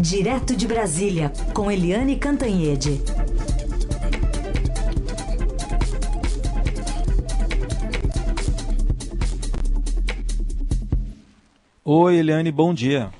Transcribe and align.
Direto 0.00 0.56
de 0.56 0.66
Brasília, 0.66 1.30
com 1.52 1.70
Eliane 1.70 2.16
Cantanhede. 2.16 3.02
Oi, 11.84 12.16
Eliane, 12.16 12.50
bom 12.50 12.72
dia. 12.72 13.10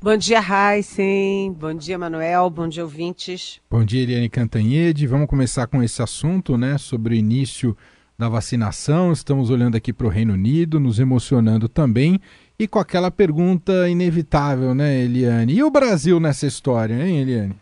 Bom 0.00 0.16
dia, 0.16 0.40
Heisen. 0.40 1.52
Bom 1.52 1.74
dia, 1.74 1.98
Manuel. 1.98 2.48
Bom 2.48 2.66
dia, 2.66 2.82
ouvintes. 2.82 3.60
Bom 3.70 3.84
dia, 3.84 4.00
Eliane 4.00 4.30
Cantanhede. 4.30 5.06
Vamos 5.06 5.28
começar 5.28 5.66
com 5.66 5.82
esse 5.82 6.00
assunto, 6.00 6.56
né, 6.56 6.78
sobre 6.78 7.14
o 7.14 7.18
início 7.18 7.76
da 8.18 8.30
vacinação. 8.30 9.12
Estamos 9.12 9.50
olhando 9.50 9.76
aqui 9.76 9.92
para 9.92 10.06
o 10.06 10.10
Reino 10.10 10.32
Unido, 10.32 10.80
nos 10.80 10.98
emocionando 10.98 11.68
também. 11.68 12.18
E 12.62 12.68
com 12.68 12.78
aquela 12.78 13.10
pergunta 13.10 13.88
inevitável, 13.88 14.72
né, 14.72 15.00
Eliane? 15.00 15.52
E 15.52 15.64
o 15.64 15.68
Brasil 15.68 16.20
nessa 16.20 16.46
história, 16.46 16.94
hein, 16.94 17.18
Eliane? 17.18 17.56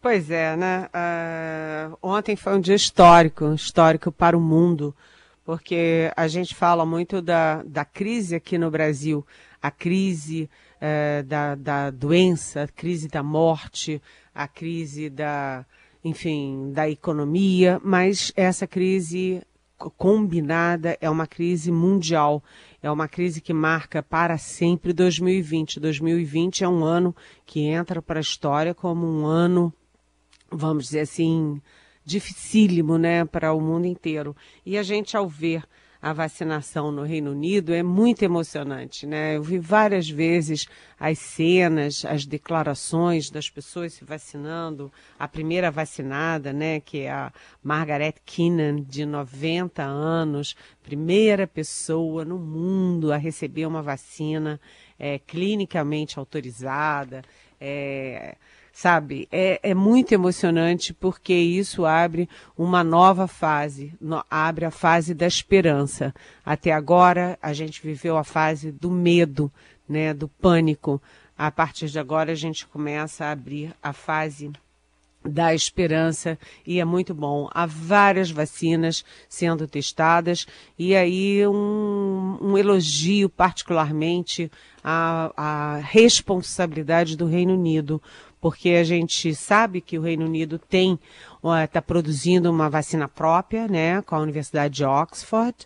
Pois 0.00 0.30
é, 0.30 0.54
né? 0.56 0.88
Uh, 0.94 1.98
ontem 2.00 2.36
foi 2.36 2.54
um 2.54 2.60
dia 2.60 2.76
histórico, 2.76 3.52
histórico 3.52 4.12
para 4.12 4.38
o 4.38 4.40
mundo, 4.40 4.94
porque 5.44 6.12
a 6.16 6.28
gente 6.28 6.54
fala 6.54 6.86
muito 6.86 7.20
da, 7.20 7.64
da 7.64 7.84
crise 7.84 8.36
aqui 8.36 8.56
no 8.56 8.70
Brasil, 8.70 9.26
a 9.60 9.72
crise 9.72 10.48
uh, 10.76 11.24
da, 11.24 11.56
da 11.56 11.90
doença, 11.90 12.62
a 12.62 12.68
crise 12.68 13.08
da 13.08 13.24
morte, 13.24 14.00
a 14.32 14.46
crise 14.46 15.10
da, 15.10 15.66
enfim, 16.04 16.70
da 16.72 16.88
economia, 16.88 17.80
mas 17.82 18.32
essa 18.36 18.68
crise 18.68 19.42
combinada 19.96 20.96
é 21.00 21.08
uma 21.08 21.26
crise 21.26 21.70
mundial. 21.70 22.42
É 22.82 22.90
uma 22.90 23.08
crise 23.08 23.40
que 23.40 23.52
marca 23.52 24.02
para 24.02 24.38
sempre 24.38 24.92
2020. 24.92 25.80
2020 25.80 26.62
é 26.64 26.68
um 26.68 26.84
ano 26.84 27.14
que 27.44 27.60
entra 27.60 28.00
para 28.00 28.20
a 28.20 28.22
história 28.22 28.74
como 28.74 29.06
um 29.06 29.26
ano, 29.26 29.72
vamos 30.50 30.84
dizer 30.84 31.00
assim, 31.00 31.60
dificílimo, 32.04 32.96
né, 32.96 33.24
para 33.24 33.52
o 33.52 33.60
mundo 33.60 33.86
inteiro. 33.86 34.34
E 34.64 34.78
a 34.78 34.82
gente, 34.82 35.16
ao 35.16 35.28
ver 35.28 35.64
a 36.00 36.12
vacinação 36.12 36.92
no 36.92 37.02
Reino 37.02 37.32
Unido 37.32 37.74
é 37.74 37.82
muito 37.82 38.22
emocionante, 38.22 39.04
né? 39.06 39.36
Eu 39.36 39.42
vi 39.42 39.58
várias 39.58 40.08
vezes 40.08 40.66
as 40.98 41.18
cenas, 41.18 42.04
as 42.04 42.24
declarações 42.24 43.30
das 43.30 43.50
pessoas 43.50 43.94
se 43.94 44.04
vacinando. 44.04 44.92
A 45.18 45.26
primeira 45.26 45.70
vacinada, 45.70 46.52
né, 46.52 46.78
que 46.80 47.00
é 47.00 47.10
a 47.10 47.32
Margaret 47.62 48.14
Keenan, 48.24 48.82
de 48.82 49.04
90 49.04 49.82
anos, 49.82 50.54
primeira 50.82 51.46
pessoa 51.46 52.24
no 52.24 52.38
mundo 52.38 53.12
a 53.12 53.16
receber 53.16 53.66
uma 53.66 53.82
vacina 53.82 54.60
é, 54.98 55.18
clinicamente 55.18 56.18
autorizada. 56.18 57.22
É, 57.60 58.36
sabe? 58.78 59.26
É, 59.32 59.58
é 59.70 59.74
muito 59.74 60.12
emocionante 60.12 60.94
porque 60.94 61.34
isso 61.34 61.84
abre 61.84 62.28
uma 62.56 62.84
nova 62.84 63.26
fase, 63.26 63.92
no, 64.00 64.24
abre 64.30 64.66
a 64.66 64.70
fase 64.70 65.14
da 65.14 65.26
esperança. 65.26 66.14
Até 66.46 66.70
agora 66.70 67.36
a 67.42 67.52
gente 67.52 67.82
viveu 67.82 68.16
a 68.16 68.22
fase 68.22 68.70
do 68.70 68.88
medo, 68.88 69.50
né, 69.88 70.14
do 70.14 70.28
pânico. 70.28 71.02
A 71.36 71.50
partir 71.50 71.88
de 71.88 71.98
agora 71.98 72.30
a 72.30 72.36
gente 72.36 72.68
começa 72.68 73.24
a 73.24 73.32
abrir 73.32 73.74
a 73.82 73.92
fase 73.92 74.52
da 75.24 75.52
esperança 75.52 76.38
e 76.66 76.80
é 76.80 76.84
muito 76.84 77.12
bom. 77.12 77.48
Há 77.52 77.66
várias 77.66 78.30
vacinas 78.30 79.04
sendo 79.28 79.66
testadas 79.66 80.46
e 80.78 80.94
aí 80.94 81.46
um, 81.46 82.38
um 82.40 82.56
elogio 82.56 83.28
particularmente 83.28 84.50
à, 84.82 85.32
à 85.36 85.76
responsabilidade 85.78 87.16
do 87.16 87.26
Reino 87.26 87.54
Unido, 87.54 88.00
porque 88.40 88.70
a 88.70 88.84
gente 88.84 89.34
sabe 89.34 89.80
que 89.80 89.98
o 89.98 90.02
Reino 90.02 90.24
Unido 90.24 90.58
tem 90.58 90.98
está 91.64 91.80
produzindo 91.80 92.50
uma 92.50 92.68
vacina 92.68 93.08
própria, 93.08 93.68
né, 93.68 94.02
com 94.02 94.14
a 94.14 94.20
Universidade 94.20 94.74
de 94.74 94.84
Oxford. 94.84 95.56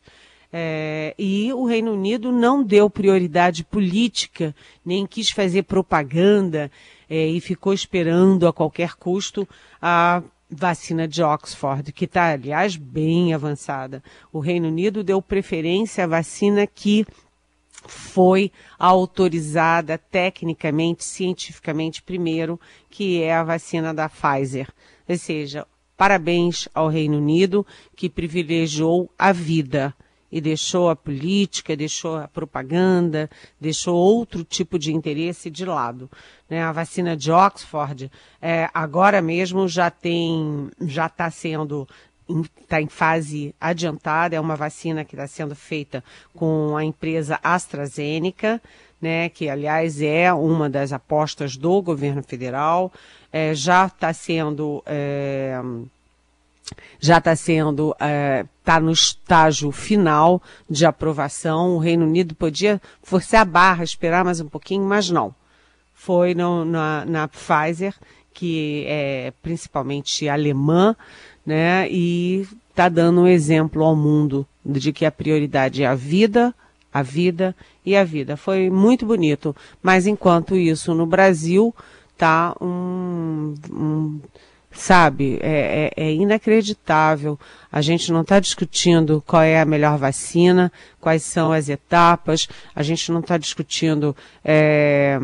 É, 0.55 1.15
e 1.19 1.51
o 1.55 1.65
Reino 1.65 1.93
Unido 1.95 2.31
não 2.31 2.63
deu 2.63 2.91
prioridade 2.91 3.65
política, 3.65 4.55
nem 4.85 5.07
quis 5.07 5.31
fazer 5.31 5.63
propaganda 5.63 6.71
é, 7.09 7.27
e 7.27 7.41
ficou 7.41 7.73
esperando 7.73 8.47
a 8.47 8.53
qualquer 8.53 8.95
custo 8.95 9.49
a 9.81 10.23
vacina 10.51 11.09
de 11.09 11.23
Oxford, 11.23 11.91
que 11.93 12.05
está, 12.05 12.33
aliás, 12.33 12.77
bem 12.77 13.33
avançada. 13.33 14.03
O 14.31 14.39
Reino 14.39 14.69
Unido 14.69 15.03
deu 15.03 15.23
preferência 15.23 16.05
à 16.05 16.07
vacina 16.07 16.67
que 16.67 17.07
foi 17.87 18.53
autorizada 18.79 19.99
tecnicamente, 19.99 21.05
cientificamente 21.05 22.03
primeiro, 22.03 22.61
que 22.91 23.23
é 23.23 23.35
a 23.35 23.45
vacina 23.45 23.93
da 23.93 24.09
Pfizer. 24.09 24.69
Ou 25.09 25.17
seja, 25.17 25.67
parabéns 25.97 26.69
ao 26.75 26.89
Reino 26.89 27.19
Unido 27.19 27.67
que 27.97 28.09
privilegiou 28.09 29.11
a 29.19 29.33
vida 29.33 29.95
e 30.33 30.41
deixou 30.41 30.89
a 30.89 30.97
política, 30.97 31.77
deixou 31.77 32.17
a 32.17 32.27
propaganda, 32.27 33.29
deixou 33.61 33.95
outro 33.95 34.43
tipo 34.43 34.79
de 34.79 34.91
interesse 34.91 35.51
de 35.51 35.67
lado. 35.67 36.11
Né? 36.49 36.63
A 36.63 36.73
vacina 36.73 37.15
de 37.15 37.31
Oxford, 37.31 38.11
é, 38.41 38.67
agora 38.73 39.21
mesmo 39.21 39.69
já 39.69 39.91
tem, 39.91 40.71
já 40.81 41.07
está 41.07 41.31
sendo 41.31 41.87
está 42.61 42.81
em 42.81 42.89
fase 42.89 43.55
adiantada, 43.61 44.37
é 44.37 44.41
uma 44.41 44.57
vacina 44.57 45.05
que 45.05 45.15
está 45.15 45.27
sendo 45.27 45.55
feita 45.55 46.03
com 46.35 46.77
a 46.77 46.85
empresa 46.85 47.39
AstraZeneca, 47.43 48.61
né, 49.01 49.29
que 49.29 49.49
aliás 49.49 50.01
é 50.01 50.33
uma 50.33 50.71
das 50.71 50.93
apostas 50.93 51.57
do 51.57 51.83
governo 51.83 52.23
federal, 52.23 52.93
é, 53.33 53.55
já 53.55 53.87
está 53.87 54.13
sendo 54.13 54.83
é, 54.87 55.61
já 57.01 57.19
está 57.19 57.35
sendo 57.35 57.91
está 57.93 58.07
é, 58.07 58.47
tá 58.65 58.81
no 58.81 58.93
estágio 58.93 59.71
final 59.73 60.41
de 60.71 60.87
aprovação. 60.87 61.75
O 61.75 61.79
Reino 61.79 62.07
Unido 62.07 62.35
podia 62.35 62.81
forçar 63.03 63.43
a 63.43 63.45
barra, 63.45 63.85
esperar 63.85 64.25
mais 64.25 64.41
um 64.41 64.49
pouquinho, 64.49 64.85
mas 64.85 65.11
não. 65.11 65.35
Foi 65.95 66.35
no, 66.35 66.65
na, 66.65 67.05
na 67.05 67.29
Pfizer, 67.29 67.95
que 68.33 68.85
é 68.87 69.33
principalmente 69.43 70.29
alemã, 70.29 70.97
né? 71.45 71.89
E 71.91 72.47
está 72.71 72.89
dando 72.89 73.23
um 73.23 73.27
exemplo 73.27 73.85
ao 73.85 73.95
mundo 73.95 74.47
de 74.65 74.93
que 74.93 75.05
a 75.05 75.11
prioridade 75.11 75.83
é 75.83 75.87
a 75.87 75.95
vida, 75.95 76.55
a 76.93 77.03
vida 77.03 77.55
e 77.85 77.97
a 77.97 78.05
vida. 78.05 78.37
Foi 78.37 78.71
muito 78.71 79.05
bonito. 79.05 79.55
Mas 79.83 80.07
enquanto 80.07 80.57
isso, 80.57 80.95
no 80.95 81.07
Brasil, 81.07 81.75
tá 82.17 82.55
um, 82.61 83.55
um 83.71 84.21
sabe, 84.73 85.39
é, 85.43 85.93
é, 85.97 86.05
é, 86.05 86.13
inacreditável. 86.13 87.39
A 87.71 87.81
gente 87.81 88.11
não 88.11 88.23
está 88.23 88.41
discutindo 88.41 89.23
qual 89.27 89.43
é 89.43 89.61
a 89.61 89.65
melhor 89.65 89.99
vacina, 89.99 90.73
quais 91.01 91.23
são 91.23 91.53
as 91.53 91.69
etapas, 91.69 92.49
a 92.75 92.83
gente 92.83 93.13
não 93.13 93.21
está 93.21 93.37
discutindo 93.37 94.17
é, 94.45 95.19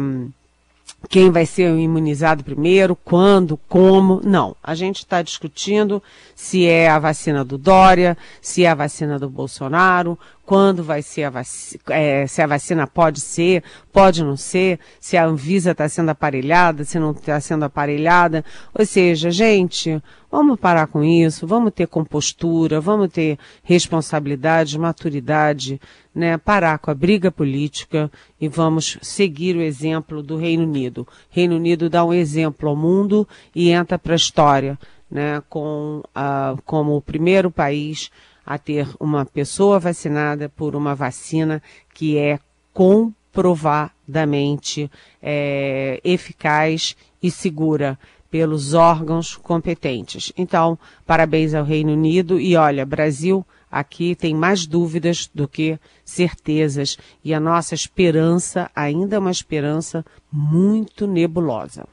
quem 1.09 1.31
vai 1.31 1.47
ser 1.47 1.75
imunizado 1.78 2.42
primeiro, 2.42 2.97
quando, 2.97 3.59
como. 3.69 4.20
Não. 4.25 4.56
A 4.62 4.75
gente 4.75 4.98
está 4.98 5.22
discutindo 5.22 6.03
se 6.34 6.66
é 6.66 6.88
a 6.88 6.98
vacina 6.98 7.44
do 7.44 7.56
Dória, 7.56 8.16
se 8.41 8.64
é 8.64 8.70
a 8.70 8.75
vacina 8.75 9.19
do 9.19 9.31
Bolsonaro, 9.31 10.19
quando 10.48 10.82
vai 10.82 11.03
ser 11.03 11.25
a 11.25 11.31
vacina, 11.31 11.82
é, 11.91 12.26
se 12.26 12.41
a 12.41 12.47
vacina 12.47 12.86
pode 12.86 13.20
ser, 13.20 13.62
pode 13.92 14.25
não 14.25 14.34
ser, 14.34 14.81
se 14.98 15.14
a 15.14 15.26
Anvisa 15.26 15.72
está 15.72 15.86
sendo 15.91 16.09
aparelhada, 16.09 16.84
se 16.84 16.98
não 16.98 17.10
está 17.10 17.38
sendo 17.38 17.66
aparelhada. 17.66 18.42
Ou 18.72 18.87
seja, 18.87 19.31
gente, 19.31 20.03
vamos 20.32 20.58
parar 20.58 20.87
com 20.87 21.04
isso, 21.04 21.47
vamos 21.47 21.75
ter 21.75 21.87
compostura, 21.87 22.81
vamos 22.81 23.12
ter 23.12 23.38
responsabilidade, 23.62 24.78
maturidade, 24.78 25.78
né? 26.14 26.38
Parar 26.38 26.78
com 26.78 26.91
a 26.91 26.94
briga 26.94 27.31
política 27.31 28.10
e 28.41 28.48
vamos 28.48 28.97
seguir 29.03 29.54
o 29.54 29.60
exemplo 29.60 30.22
do 30.22 30.38
Reino 30.38 30.62
Unido. 30.62 31.06
Reino 31.28 31.56
Unido 31.56 31.90
dá 31.90 32.02
um 32.02 32.14
exemplo 32.14 32.70
ao 32.70 32.75
mundo 32.75 33.28
e 33.55 33.69
entra 33.69 33.99
para 33.99 34.14
a 34.14 34.17
história, 34.17 34.78
né? 35.11 35.43
Com, 35.46 36.02
uh, 36.17 36.58
como 36.64 36.96
o 36.96 37.02
primeiro 37.02 37.50
país 37.50 38.11
a 38.49 38.56
ter 38.56 38.89
uma 38.99 39.27
pessoa 39.27 39.79
vacinada 39.79 40.49
por 40.49 40.75
uma 40.75 40.95
vacina 40.95 41.62
que 41.93 42.17
é 42.17 42.39
comprovadamente 42.73 44.91
é, 45.23 46.00
eficaz 46.03 46.97
e 47.23 47.31
segura 47.31 47.99
pelos 48.31 48.73
órgãos 48.73 49.37
competentes. 49.37 50.33
Então, 50.35 50.79
parabéns 51.06 51.53
ao 51.53 51.62
Reino 51.62 51.93
Unido 51.93 52.41
e 52.41 52.56
olha, 52.56 52.87
Brasil 52.87 53.45
aqui 53.71 54.15
tem 54.15 54.35
mais 54.35 54.67
dúvidas 54.67 55.31
do 55.35 55.47
que 55.47 55.79
certezas 56.03 56.97
e 57.23 57.35
a 57.35 57.41
nossa 57.41 57.75
esperança 57.75 58.71
ainda 58.75 59.17
é 59.17 59.19
uma 59.19 59.31
esperança 59.31 60.03
muito 60.33 61.06
nebulosa. 61.06 61.87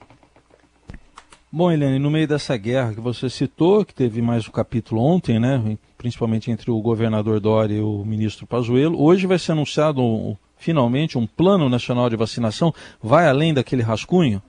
Bom, 1.51 1.69
Helene, 1.69 1.99
no 1.99 2.09
meio 2.09 2.29
dessa 2.29 2.55
guerra 2.55 2.93
que 2.93 3.01
você 3.01 3.29
citou, 3.29 3.83
que 3.83 3.93
teve 3.93 4.21
mais 4.21 4.47
um 4.47 4.51
capítulo 4.51 5.01
ontem, 5.01 5.37
né, 5.37 5.77
principalmente 5.97 6.51
entre 6.51 6.71
o 6.71 6.81
governador 6.81 7.39
Dória 7.39 7.75
e 7.75 7.81
o 7.81 8.03
ministro 8.05 8.45
Pazuello. 8.45 9.01
Hoje 9.01 9.27
vai 9.27 9.39
ser 9.39 9.53
anunciado 9.53 10.01
um, 10.01 10.35
finalmente 10.57 11.17
um 11.17 11.25
plano 11.25 11.69
nacional 11.69 12.09
de 12.09 12.15
vacinação. 12.15 12.73
Vai 13.01 13.27
além 13.27 13.53
daquele 13.53 13.81
rascunho? 13.81 14.41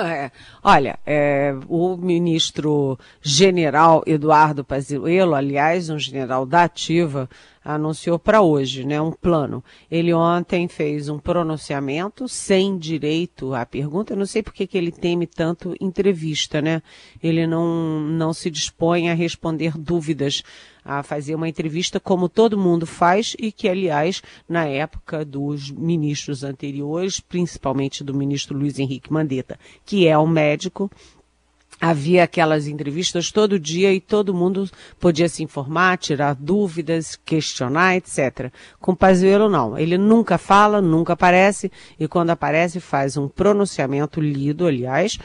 É, 0.10 0.30
olha, 0.62 0.98
é, 1.06 1.54
o 1.68 1.96
ministro 1.96 2.98
general 3.22 4.02
Eduardo 4.06 4.64
Pazuello, 4.64 5.34
aliás, 5.34 5.88
um 5.88 5.98
general 5.98 6.44
da 6.44 6.64
ativa, 6.64 7.28
anunciou 7.62 8.18
para 8.18 8.40
hoje, 8.40 8.84
né, 8.84 9.00
um 9.00 9.12
plano. 9.12 9.62
Ele 9.90 10.12
ontem 10.12 10.66
fez 10.66 11.08
um 11.08 11.18
pronunciamento 11.18 12.26
sem 12.26 12.78
direito 12.78 13.54
à 13.54 13.66
pergunta. 13.66 14.12
Eu 14.12 14.16
não 14.16 14.26
sei 14.26 14.42
por 14.42 14.54
que 14.54 14.68
ele 14.76 14.90
teme 14.90 15.26
tanto 15.26 15.74
entrevista, 15.80 16.62
né? 16.62 16.82
Ele 17.22 17.46
não, 17.46 18.00
não 18.00 18.32
se 18.32 18.50
dispõe 18.50 19.10
a 19.10 19.14
responder 19.14 19.76
dúvidas, 19.76 20.42
a 20.82 21.02
fazer 21.02 21.34
uma 21.34 21.48
entrevista 21.48 22.00
como 22.00 22.28
todo 22.28 22.58
mundo 22.58 22.86
faz 22.86 23.36
e 23.38 23.52
que, 23.52 23.68
aliás, 23.68 24.22
na 24.48 24.64
época 24.64 25.24
dos 25.24 25.70
ministros 25.70 26.42
anteriores, 26.42 27.20
principalmente 27.20 28.02
do 28.02 28.14
ministro 28.14 28.56
Luiz 28.56 28.78
Henrique 28.78 29.12
Mandetta, 29.12 29.58
que 29.90 30.06
é 30.06 30.16
um 30.16 30.24
médico, 30.24 30.88
havia 31.80 32.22
aquelas 32.22 32.68
entrevistas 32.68 33.32
todo 33.32 33.58
dia 33.58 33.92
e 33.92 34.00
todo 34.00 34.32
mundo 34.32 34.70
podia 35.00 35.28
se 35.28 35.42
informar, 35.42 35.98
tirar 35.98 36.36
dúvidas, 36.36 37.16
questionar, 37.24 37.96
etc. 37.96 38.52
Com 38.78 38.94
Pazuello 38.94 39.48
não, 39.48 39.76
ele 39.76 39.98
nunca 39.98 40.38
fala, 40.38 40.80
nunca 40.80 41.14
aparece 41.14 41.72
e 41.98 42.06
quando 42.06 42.30
aparece 42.30 42.78
faz 42.78 43.16
um 43.16 43.26
pronunciamento 43.26 44.20
lido, 44.20 44.64
aliás, 44.64 45.18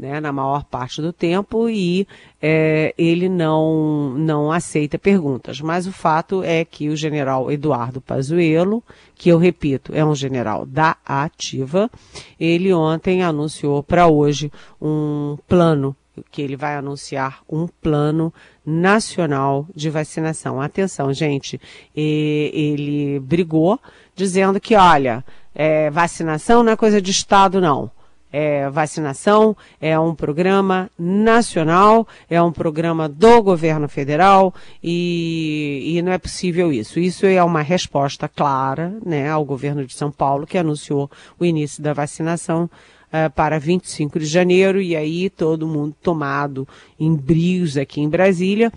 né, 0.00 0.18
na 0.18 0.32
maior 0.32 0.64
parte 0.64 1.02
do 1.02 1.12
tempo 1.12 1.68
e 1.68 2.08
é, 2.40 2.94
ele 2.96 3.28
não, 3.28 4.14
não 4.16 4.50
aceita 4.50 4.98
perguntas. 4.98 5.60
Mas 5.60 5.86
o 5.86 5.92
fato 5.92 6.42
é 6.42 6.64
que 6.64 6.88
o 6.88 6.96
general 6.96 7.52
Eduardo 7.52 8.00
Pazuello, 8.00 8.82
que 9.14 9.28
eu 9.28 9.36
repito, 9.36 9.92
é 9.94 10.02
um 10.02 10.14
general 10.14 10.64
da 10.64 10.96
ativa, 11.04 11.90
ele 12.38 12.72
ontem 12.72 13.22
anunciou 13.22 13.82
para 13.82 14.06
hoje 14.06 14.50
um 14.80 15.36
plano 15.46 15.94
que 16.30 16.40
ele 16.40 16.56
vai 16.56 16.76
anunciar 16.76 17.42
um 17.48 17.66
plano 17.66 18.32
nacional 18.64 19.66
de 19.74 19.90
vacinação. 19.90 20.60
Atenção, 20.60 21.12
gente, 21.12 21.60
ele 21.94 23.20
brigou 23.20 23.78
dizendo 24.14 24.60
que, 24.60 24.74
olha, 24.74 25.24
é, 25.54 25.90
vacinação 25.90 26.62
não 26.62 26.72
é 26.72 26.76
coisa 26.76 27.02
de 27.02 27.10
Estado, 27.10 27.60
não 27.60 27.90
é, 28.32 28.68
vacinação, 28.70 29.56
é 29.80 29.98
um 29.98 30.14
programa 30.14 30.90
nacional, 30.98 32.06
é 32.28 32.40
um 32.40 32.52
programa 32.52 33.08
do 33.08 33.42
governo 33.42 33.88
federal 33.88 34.54
e, 34.82 35.94
e, 35.96 36.02
não 36.02 36.12
é 36.12 36.18
possível 36.18 36.72
isso. 36.72 37.00
Isso 37.00 37.26
é 37.26 37.42
uma 37.42 37.62
resposta 37.62 38.28
clara 38.28 38.96
né, 39.04 39.28
ao 39.28 39.44
governo 39.44 39.84
de 39.84 39.94
São 39.94 40.10
Paulo, 40.10 40.46
que 40.46 40.58
anunciou 40.58 41.10
o 41.38 41.44
início 41.44 41.82
da 41.82 41.92
vacinação 41.92 42.64
uh, 42.64 43.30
para 43.34 43.58
25 43.58 44.18
de 44.18 44.26
janeiro, 44.26 44.80
e 44.80 44.94
aí 44.94 45.28
todo 45.28 45.66
mundo 45.66 45.94
tomado 46.02 46.66
em 46.98 47.14
brios 47.14 47.76
aqui 47.76 48.00
em 48.00 48.08
Brasília. 48.08 48.72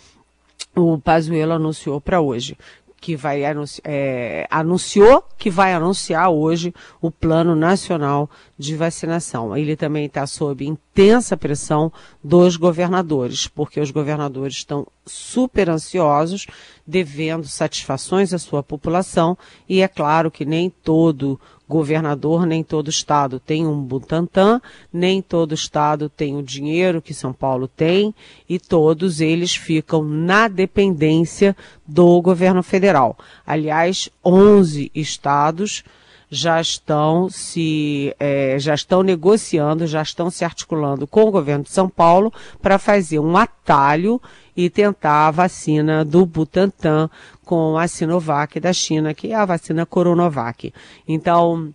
O 0.76 0.98
Pazuello 0.98 1.54
anunciou 1.54 2.02
para 2.02 2.20
hoje 2.20 2.58
que 3.04 3.18
vai 3.18 3.44
anunci 3.44 3.82
é, 3.84 4.48
anunciou 4.50 5.26
que 5.38 5.50
vai 5.50 5.74
anunciar 5.74 6.30
hoje 6.30 6.74
o 7.02 7.12
Plano 7.12 7.54
Nacional 7.54 8.30
de 8.58 8.78
Vacinação. 8.78 9.58
Ele 9.58 9.76
também 9.76 10.06
está 10.06 10.26
sob 10.26 10.66
intensa 10.66 11.36
pressão 11.36 11.92
dos 12.24 12.56
governadores, 12.56 13.46
porque 13.46 13.82
os 13.82 13.92
governadores 13.92 14.56
estão 14.56 14.88
super 15.06 15.70
ansiosos, 15.70 16.48
devendo 16.88 17.46
satisfações 17.46 18.34
à 18.34 18.40
sua 18.40 18.64
população, 18.64 19.38
e 19.68 19.82
é 19.82 19.88
claro 19.90 20.32
que 20.32 20.46
nem 20.46 20.70
todo 20.70 21.38
governador, 21.74 22.46
nem 22.46 22.64
todo 22.64 22.88
estado 22.88 23.40
tem 23.40 23.66
um 23.66 23.82
Butantan, 23.82 24.62
nem 24.92 25.24
todo 25.24 25.56
estado 25.56 26.08
tem 26.08 26.38
o 26.38 26.44
dinheiro 26.44 27.02
que 27.02 27.16
São 27.16 27.34
Paulo 27.34 27.68
tem, 27.68 28.14
e 28.48 28.60
todos 28.60 29.20
eles 29.20 29.56
ficam 29.56 30.04
na 30.04 30.48
dependência 30.48 31.56
do 31.86 32.22
governo 32.22 32.62
federal. 32.62 33.18
Aliás, 33.46 34.08
11 34.24 34.92
estados 34.94 35.84
já 36.34 36.60
estão 36.60 37.30
se 37.30 38.16
é, 38.20 38.58
já 38.58 38.74
estão 38.74 39.04
negociando, 39.04 39.86
já 39.86 40.02
estão 40.02 40.32
se 40.32 40.44
articulando 40.44 41.06
com 41.06 41.26
o 41.26 41.32
governo 41.32 41.64
de 41.64 41.70
São 41.70 41.88
Paulo 41.88 42.34
para 42.60 42.80
fazer 42.80 43.20
um 43.20 43.38
atalho 43.38 44.20
e 44.58 44.70
tentar 44.70 45.28
a 45.28 45.32
vacina 45.32 46.04
do 46.04 46.26
Butantan 46.26 47.10
com 47.46 47.78
a 47.78 47.88
Sinovac 47.88 48.60
da 48.60 48.74
China, 48.74 49.14
que 49.14 49.32
é 49.32 49.36
a 49.36 49.46
vacina 49.46 49.86
Coronavac. 49.86 50.74
Então, 51.08 51.72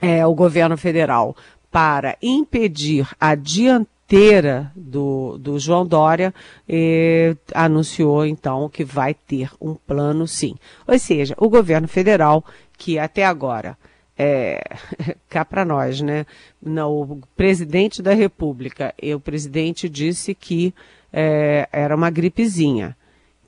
é, 0.00 0.24
o 0.24 0.34
governo 0.34 0.76
federal, 0.76 1.36
para 1.70 2.16
impedir 2.22 3.08
a 3.20 3.34
dianteira 4.12 4.70
do, 4.76 5.38
do 5.38 5.58
João 5.58 5.86
Dória, 5.86 6.34
eh, 6.68 7.34
anunciou 7.54 8.26
então 8.26 8.68
que 8.68 8.84
vai 8.84 9.14
ter 9.14 9.50
um 9.60 9.74
plano 9.74 10.28
sim. 10.28 10.54
Ou 10.86 10.98
seja, 10.98 11.34
o 11.38 11.48
governo 11.48 11.88
federal, 11.88 12.44
que 12.76 12.98
até 12.98 13.24
agora 13.24 13.76
é, 14.16 14.62
cá 15.30 15.44
para 15.44 15.64
nós, 15.64 16.02
né? 16.02 16.26
Não, 16.60 16.92
o 16.92 17.20
presidente 17.34 18.02
da 18.02 18.12
República, 18.12 18.94
e 19.02 19.14
o 19.14 19.20
presidente 19.20 19.88
disse 19.88 20.34
que 20.34 20.74
é, 21.10 21.66
era 21.72 21.96
uma 21.96 22.10
gripezinha, 22.10 22.94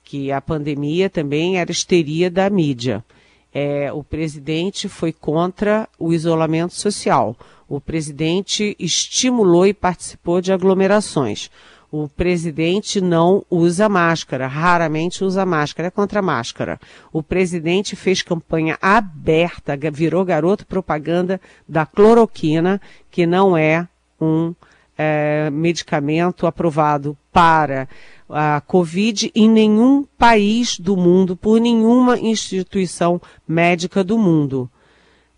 que 0.02 0.32
a 0.32 0.40
pandemia 0.40 1.11
também 1.11 1.58
era 1.58 1.70
histeria 1.70 2.31
da 2.31 2.49
mídia. 2.49 3.05
É, 3.52 3.93
o 3.93 4.02
presidente 4.02 4.88
foi 4.88 5.12
contra 5.12 5.88
o 5.99 6.12
isolamento 6.12 6.75
social. 6.75 7.37
O 7.69 7.81
presidente 7.81 8.76
estimulou 8.78 9.66
e 9.66 9.75
participou 9.75 10.40
de 10.40 10.52
aglomerações. 10.52 11.50
O 11.90 12.08
presidente 12.08 13.00
não 13.00 13.44
usa 13.49 13.88
máscara, 13.88 14.49
raramente 14.49 15.22
usa 15.22 15.46
máscara, 15.46 15.87
é 15.87 15.90
contra 15.93 16.20
máscara. 16.20 16.81
O 17.12 17.22
presidente 17.22 17.94
fez 17.94 18.20
campanha 18.20 18.76
aberta, 18.82 19.78
virou 19.93 20.25
garoto 20.25 20.66
propaganda 20.66 21.40
da 21.69 21.87
cloroquina, 21.87 22.81
que 23.12 23.26
não 23.26 23.56
é 23.56 23.87
um 24.20 24.52
é, 24.99 25.49
medicamento 25.50 26.49
aprovado 26.49 27.16
para 27.32 27.88
a 28.28 28.61
Covid 28.61 29.31
em 29.34 29.49
nenhum 29.49 30.05
país 30.19 30.78
do 30.78 30.96
mundo, 30.96 31.37
por 31.37 31.61
nenhuma 31.61 32.19
instituição 32.19 33.20
médica 33.46 34.02
do 34.02 34.19
mundo. 34.19 34.69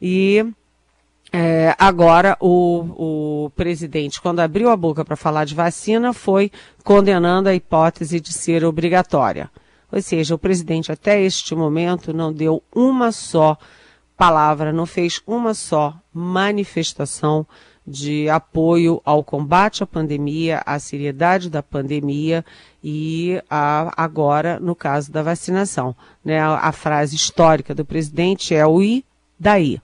E 0.00 0.44
é, 1.38 1.76
agora 1.78 2.34
o, 2.40 3.44
o 3.44 3.50
presidente, 3.50 4.22
quando 4.22 4.40
abriu 4.40 4.70
a 4.70 4.76
boca 4.76 5.04
para 5.04 5.16
falar 5.16 5.44
de 5.44 5.54
vacina, 5.54 6.14
foi 6.14 6.50
condenando 6.82 7.50
a 7.50 7.54
hipótese 7.54 8.18
de 8.18 8.32
ser 8.32 8.64
obrigatória. 8.64 9.50
Ou 9.92 10.00
seja, 10.00 10.34
o 10.34 10.38
presidente 10.38 10.90
até 10.90 11.20
este 11.20 11.54
momento 11.54 12.14
não 12.14 12.32
deu 12.32 12.62
uma 12.74 13.12
só 13.12 13.58
palavra, 14.16 14.72
não 14.72 14.86
fez 14.86 15.20
uma 15.26 15.52
só 15.52 15.94
manifestação 16.10 17.46
de 17.86 18.30
apoio 18.30 19.02
ao 19.04 19.22
combate 19.22 19.82
à 19.82 19.86
pandemia, 19.86 20.62
à 20.64 20.78
seriedade 20.78 21.50
da 21.50 21.62
pandemia 21.62 22.46
e 22.82 23.42
a, 23.50 23.92
agora 24.02 24.58
no 24.58 24.74
caso 24.74 25.12
da 25.12 25.22
vacinação. 25.22 25.94
Né? 26.24 26.40
A, 26.40 26.60
a, 26.60 26.72
frase 26.72 27.14
histórica 27.14 27.74
do 27.74 27.84
presidente 27.84 28.54
é 28.54 28.66
o 28.66 28.82
e 28.82 29.04
daí. 29.38 29.78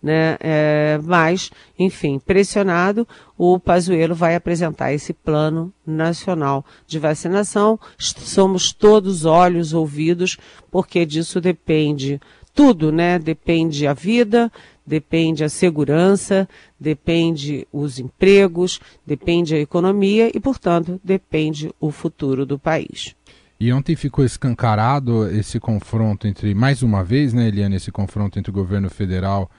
Né? 0.00 0.36
É, 0.40 1.00
mas, 1.02 1.50
enfim, 1.76 2.20
pressionado, 2.20 3.06
o 3.36 3.58
Pazuello 3.58 4.14
vai 4.14 4.36
apresentar 4.36 4.92
esse 4.92 5.12
plano 5.12 5.72
nacional 5.84 6.64
de 6.86 6.98
vacinação. 6.98 7.78
Somos 7.98 8.72
todos 8.72 9.24
olhos, 9.24 9.72
ouvidos, 9.72 10.36
porque 10.70 11.04
disso 11.04 11.40
depende 11.40 12.20
tudo, 12.54 12.92
né? 12.92 13.18
Depende 13.18 13.86
a 13.86 13.92
vida, 13.92 14.50
depende 14.86 15.44
a 15.44 15.48
segurança, 15.48 16.48
depende 16.78 17.66
os 17.72 17.98
empregos, 17.98 18.80
depende 19.06 19.54
a 19.54 19.60
economia 19.60 20.30
e, 20.34 20.40
portanto, 20.40 21.00
depende 21.04 21.70
o 21.80 21.90
futuro 21.90 22.46
do 22.46 22.58
país. 22.58 23.14
E 23.60 23.72
ontem 23.72 23.96
ficou 23.96 24.24
escancarado 24.24 25.28
esse 25.28 25.58
confronto 25.58 26.26
entre, 26.26 26.54
mais 26.54 26.82
uma 26.82 27.02
vez, 27.02 27.32
né, 27.32 27.48
Eliane, 27.48 27.76
esse 27.76 27.90
confronto 27.90 28.38
entre 28.38 28.50
o 28.50 28.54
governo 28.54 28.88
federal, 28.88 29.50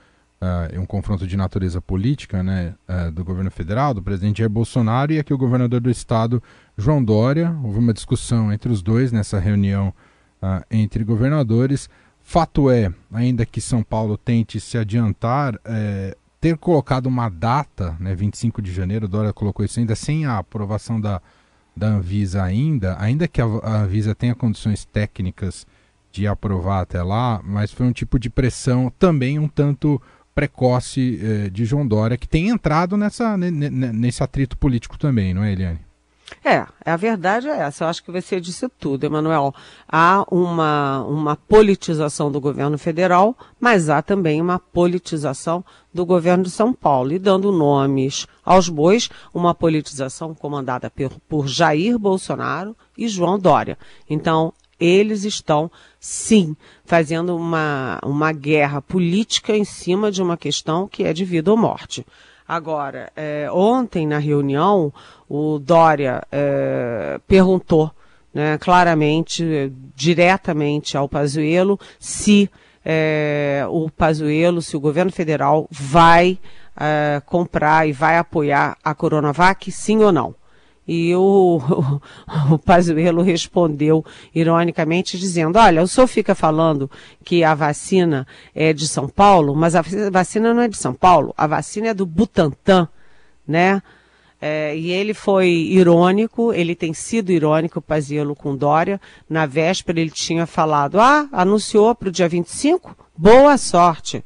uh, 0.42 0.80
um 0.80 0.86
confronto 0.86 1.28
de 1.28 1.36
natureza 1.38 1.82
política, 1.82 2.42
né, 2.42 2.76
uh, 2.88 3.12
do 3.12 3.24
governo 3.24 3.52
federal, 3.52 3.94
do 3.94 4.02
presidente 4.02 4.40
Jair 4.40 4.50
Bolsonaro, 4.50 5.12
e 5.12 5.20
aqui 5.20 5.34
o 5.34 5.38
governador 5.38 5.80
do 5.82 5.90
estado, 5.90 6.42
João 6.78 7.04
Dória. 7.04 7.56
Houve 7.64 7.80
uma 7.80 7.94
discussão 7.94 8.52
entre 8.52 8.72
os 8.72 8.82
dois 8.82 9.12
nessa 9.12 9.40
reunião 9.40 9.94
uh, 10.42 10.64
entre 10.72 11.04
governadores. 11.04 11.90
Fato 12.22 12.70
é, 12.70 12.94
ainda 13.12 13.46
que 13.46 13.60
São 13.60 13.82
Paulo 13.82 14.18
tente 14.18 14.60
se 14.60 14.78
adiantar, 14.78 15.60
é, 15.66 16.16
ter 16.40 16.58
colocado 16.58 17.08
uma 17.08 17.28
data, 17.28 17.98
né, 18.00 18.14
25 18.14 18.62
de 18.62 18.72
janeiro, 18.72 19.08
Dória 19.08 19.34
colocou 19.34 19.66
isso 19.66 19.80
ainda 19.80 19.96
sem 19.96 20.26
a 20.26 20.38
aprovação 20.38 21.02
da, 21.02 21.22
da 21.76 21.88
Anvisa 21.88 22.44
ainda, 22.44 22.96
ainda 23.00 23.28
que 23.28 23.42
a, 23.42 23.46
a 23.46 23.82
Anvisa 23.82 24.14
tenha 24.14 24.36
condições 24.36 24.86
técnicas 24.86 25.66
de 26.12 26.28
aprovar 26.28 26.82
até 26.82 27.02
lá, 27.02 27.42
mas 27.44 27.72
foi 27.72 27.86
um 27.86 27.92
tipo 27.92 28.20
de 28.20 28.30
pressão 28.30 28.92
também 28.98 29.40
um 29.40 29.48
tanto 29.48 30.02
precoce 30.40 31.20
eh, 31.22 31.50
de 31.50 31.66
João 31.66 31.86
Dória, 31.86 32.18
que 32.18 32.26
tem 32.28 32.48
entrado 32.48 32.96
nessa, 32.96 33.36
nesse 33.36 34.24
atrito 34.24 34.58
político 34.58 34.98
também, 34.98 35.34
não 35.34 35.44
é, 35.44 35.52
Eliane? 35.52 35.80
É, 36.46 36.66
a 36.86 36.96
verdade 36.96 37.50
é 37.50 37.60
essa. 37.60 37.84
Eu 37.84 37.90
acho 37.90 38.02
que 38.02 38.12
você 38.12 38.40
disse 38.40 38.70
tudo, 38.80 39.04
Emanuel. 39.04 39.54
Há 39.86 40.24
uma, 40.32 41.04
uma 41.04 41.36
politização 41.36 42.32
do 42.32 42.40
governo 42.40 42.78
federal, 42.78 43.36
mas 43.60 43.90
há 43.90 44.02
também 44.02 44.40
uma 44.40 44.60
politização 44.60 45.66
do 45.94 46.06
governo 46.06 46.46
de 46.46 46.52
São 46.52 46.72
Paulo. 46.72 47.12
E 47.12 47.20
dando 47.20 47.52
nomes 47.52 48.26
aos 48.46 48.70
bois, 48.70 49.10
uma 49.34 49.54
politização 49.54 50.34
comandada 50.34 50.90
por, 50.90 51.12
por 51.28 51.48
Jair 51.48 52.00
Bolsonaro 52.00 52.78
e 52.98 53.10
João 53.10 53.38
Dória. 53.38 53.78
Então, 54.10 54.54
eles 54.80 55.24
estão, 55.24 55.70
sim, 56.00 56.56
fazendo 56.86 57.36
uma, 57.36 58.00
uma 58.04 58.32
guerra 58.32 58.82
política 58.82 59.56
em 59.56 59.64
cima 59.64 60.12
de 60.12 60.22
uma 60.22 60.38
questão 60.38 60.88
que 60.88 61.04
é 61.04 61.14
de 61.14 61.26
vida 61.26 61.52
ou 61.52 61.58
morte. 61.58 62.06
Agora, 62.48 63.12
é, 63.16 63.48
ontem 63.52 64.08
na 64.08 64.18
reunião, 64.18 64.92
o 65.28 65.60
Dória 65.60 66.24
é, 66.32 67.20
perguntou 67.28 67.92
né, 68.34 68.58
claramente, 68.58 69.72
diretamente 69.96 70.98
ao 70.98 71.08
Pazuello, 71.08 71.80
se 72.00 72.50
é, 72.84 73.66
o 73.70 73.90
Pazuello, 73.90 74.62
se 74.62 74.76
o 74.76 74.80
governo 74.80 75.12
federal 75.12 75.68
vai 75.70 76.40
é, 76.76 77.22
comprar 77.26 77.88
e 77.88 77.92
vai 77.92 78.18
apoiar 78.18 78.78
a 78.84 78.96
Coronavac, 78.96 79.72
sim 79.72 80.04
ou 80.04 80.12
não. 80.12 80.39
E 80.92 81.14
o, 81.16 81.62
o, 82.50 82.58
Pazuello 82.58 83.22
respondeu 83.22 84.04
ironicamente 84.34 85.20
dizendo, 85.20 85.60
olha, 85.60 85.84
o 85.84 85.88
senhor 85.88 86.08
fica 86.08 86.34
falando 86.34 86.90
que 87.24 87.44
a 87.44 87.54
vacina 87.54 88.26
é 88.56 88.74
de 88.74 88.88
São 88.88 89.08
Paulo, 89.08 89.56
mas 89.56 89.76
a 89.76 89.84
vacina 90.12 90.52
não 90.52 90.64
é 90.64 90.68
de 90.68 90.76
São 90.76 90.96
Paulo, 90.96 91.32
a 91.38 91.46
vacina 91.46 91.90
é 91.90 91.94
do 91.94 92.08
Butantan, 92.08 92.90
né? 93.48 93.84
É, 94.42 94.76
e 94.76 94.90
ele 94.92 95.14
foi 95.14 95.50
irônico, 95.50 96.52
ele 96.54 96.74
tem 96.74 96.92
sido 96.92 97.32
irônico, 97.32 97.80
Pazuello 97.80 98.36
com 98.36 98.56
Dória. 98.56 99.00
Na 99.30 99.46
véspera 99.46 100.00
ele 100.00 100.10
tinha 100.10 100.48
falado, 100.48 101.00
ah, 101.00 101.30
anunciou 101.32 101.94
para 101.94 102.10
o 102.10 102.12
dia 102.12 102.28
25? 102.28 102.98
Boa 103.16 103.60
sorte. 103.60 104.24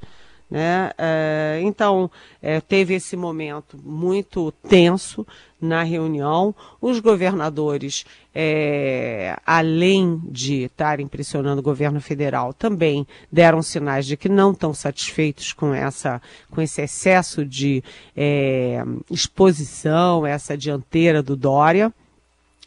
Né? 0.54 0.92
É, 1.00 1.60
então, 1.64 2.12
é, 2.40 2.62
teve 2.62 2.94
esse 2.94 3.18
momento 3.18 3.76
muito 3.84 4.52
tenso 4.70 5.26
na 5.60 5.82
reunião. 5.82 6.54
Os 6.80 7.00
governadores, 7.00 8.06
é, 8.36 9.36
além 9.48 10.22
de 10.26 10.66
estarem 10.66 11.08
pressionando 11.08 11.60
o 11.60 11.64
governo 11.64 12.00
federal, 12.00 12.54
também 12.54 13.08
deram 13.32 13.64
sinais 13.64 14.06
de 14.06 14.16
que 14.16 14.30
não 14.30 14.52
estão 14.52 14.76
satisfeitos 14.76 15.54
com, 15.54 15.74
essa, 15.74 16.22
com 16.52 16.62
esse 16.62 16.84
excesso 16.84 17.44
de 17.44 17.84
é, 18.16 18.84
exposição, 19.10 20.24
essa 20.24 20.56
dianteira 20.56 21.24
do 21.24 21.36
Dória. 21.36 21.92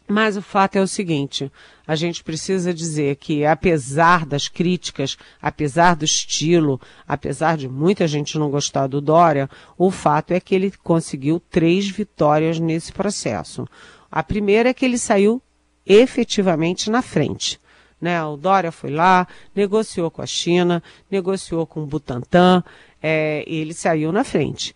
Mas 0.07 0.37
o 0.37 0.41
fato 0.41 0.77
é 0.77 0.81
o 0.81 0.87
seguinte: 0.87 1.51
a 1.85 1.95
gente 1.95 2.23
precisa 2.23 2.73
dizer 2.73 3.17
que, 3.17 3.45
apesar 3.45 4.25
das 4.25 4.47
críticas, 4.47 5.17
apesar 5.41 5.95
do 5.95 6.05
estilo, 6.05 6.79
apesar 7.05 7.57
de 7.57 7.67
muita 7.67 8.07
gente 8.07 8.37
não 8.37 8.49
gostar 8.49 8.87
do 8.87 9.01
Dória, 9.01 9.49
o 9.77 9.91
fato 9.91 10.31
é 10.31 10.39
que 10.39 10.55
ele 10.55 10.71
conseguiu 10.83 11.39
três 11.39 11.89
vitórias 11.89 12.57
nesse 12.59 12.93
processo. 12.93 13.67
A 14.09 14.23
primeira 14.23 14.69
é 14.69 14.73
que 14.73 14.85
ele 14.85 14.97
saiu 14.97 15.41
efetivamente 15.85 16.89
na 16.89 17.01
frente. 17.01 17.59
Né? 17.99 18.23
O 18.23 18.37
Dória 18.37 18.71
foi 18.71 18.91
lá, 18.91 19.27
negociou 19.55 20.09
com 20.09 20.21
a 20.21 20.25
China, 20.25 20.81
negociou 21.09 21.65
com 21.65 21.83
o 21.83 21.85
Butantan, 21.85 22.63
é, 23.01 23.43
ele 23.47 23.73
saiu 23.73 24.11
na 24.11 24.23
frente. 24.23 24.73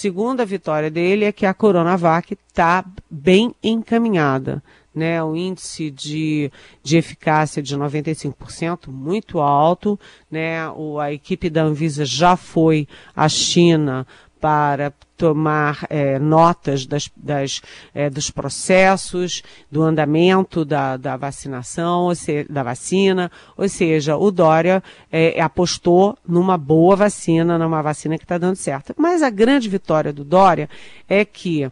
Segunda 0.00 0.46
vitória 0.46 0.88
dele 0.88 1.24
é 1.24 1.32
que 1.32 1.44
a 1.44 1.52
Coronavac 1.52 2.32
está 2.32 2.84
bem 3.10 3.52
encaminhada. 3.60 4.62
Né, 4.94 5.20
o 5.20 5.34
índice 5.34 5.90
de, 5.90 6.52
de 6.84 6.96
eficácia 6.96 7.60
de 7.60 7.76
95%, 7.76 8.90
muito 8.90 9.40
alto. 9.40 9.98
Né, 10.30 10.68
o, 10.70 11.00
a 11.00 11.12
equipe 11.12 11.50
da 11.50 11.64
Anvisa 11.64 12.04
já 12.04 12.36
foi 12.36 12.86
à 13.14 13.28
China 13.28 14.06
para 14.40 14.92
tomar 15.16 15.84
é, 15.90 16.18
notas 16.18 16.86
das, 16.86 17.10
das, 17.16 17.60
é, 17.92 18.08
dos 18.08 18.30
processos, 18.30 19.42
do 19.70 19.82
andamento 19.82 20.64
da, 20.64 20.96
da 20.96 21.16
vacinação, 21.16 22.10
da 22.48 22.62
vacina, 22.62 23.30
ou 23.56 23.68
seja, 23.68 24.16
o 24.16 24.30
Dória 24.30 24.82
é, 25.10 25.40
apostou 25.40 26.16
numa 26.26 26.56
boa 26.56 26.94
vacina, 26.94 27.58
numa 27.58 27.82
vacina 27.82 28.16
que 28.16 28.24
está 28.24 28.38
dando 28.38 28.56
certo. 28.56 28.94
Mas 28.96 29.22
a 29.22 29.30
grande 29.30 29.68
vitória 29.68 30.12
do 30.12 30.24
Dória 30.24 30.68
é 31.08 31.24
que 31.24 31.70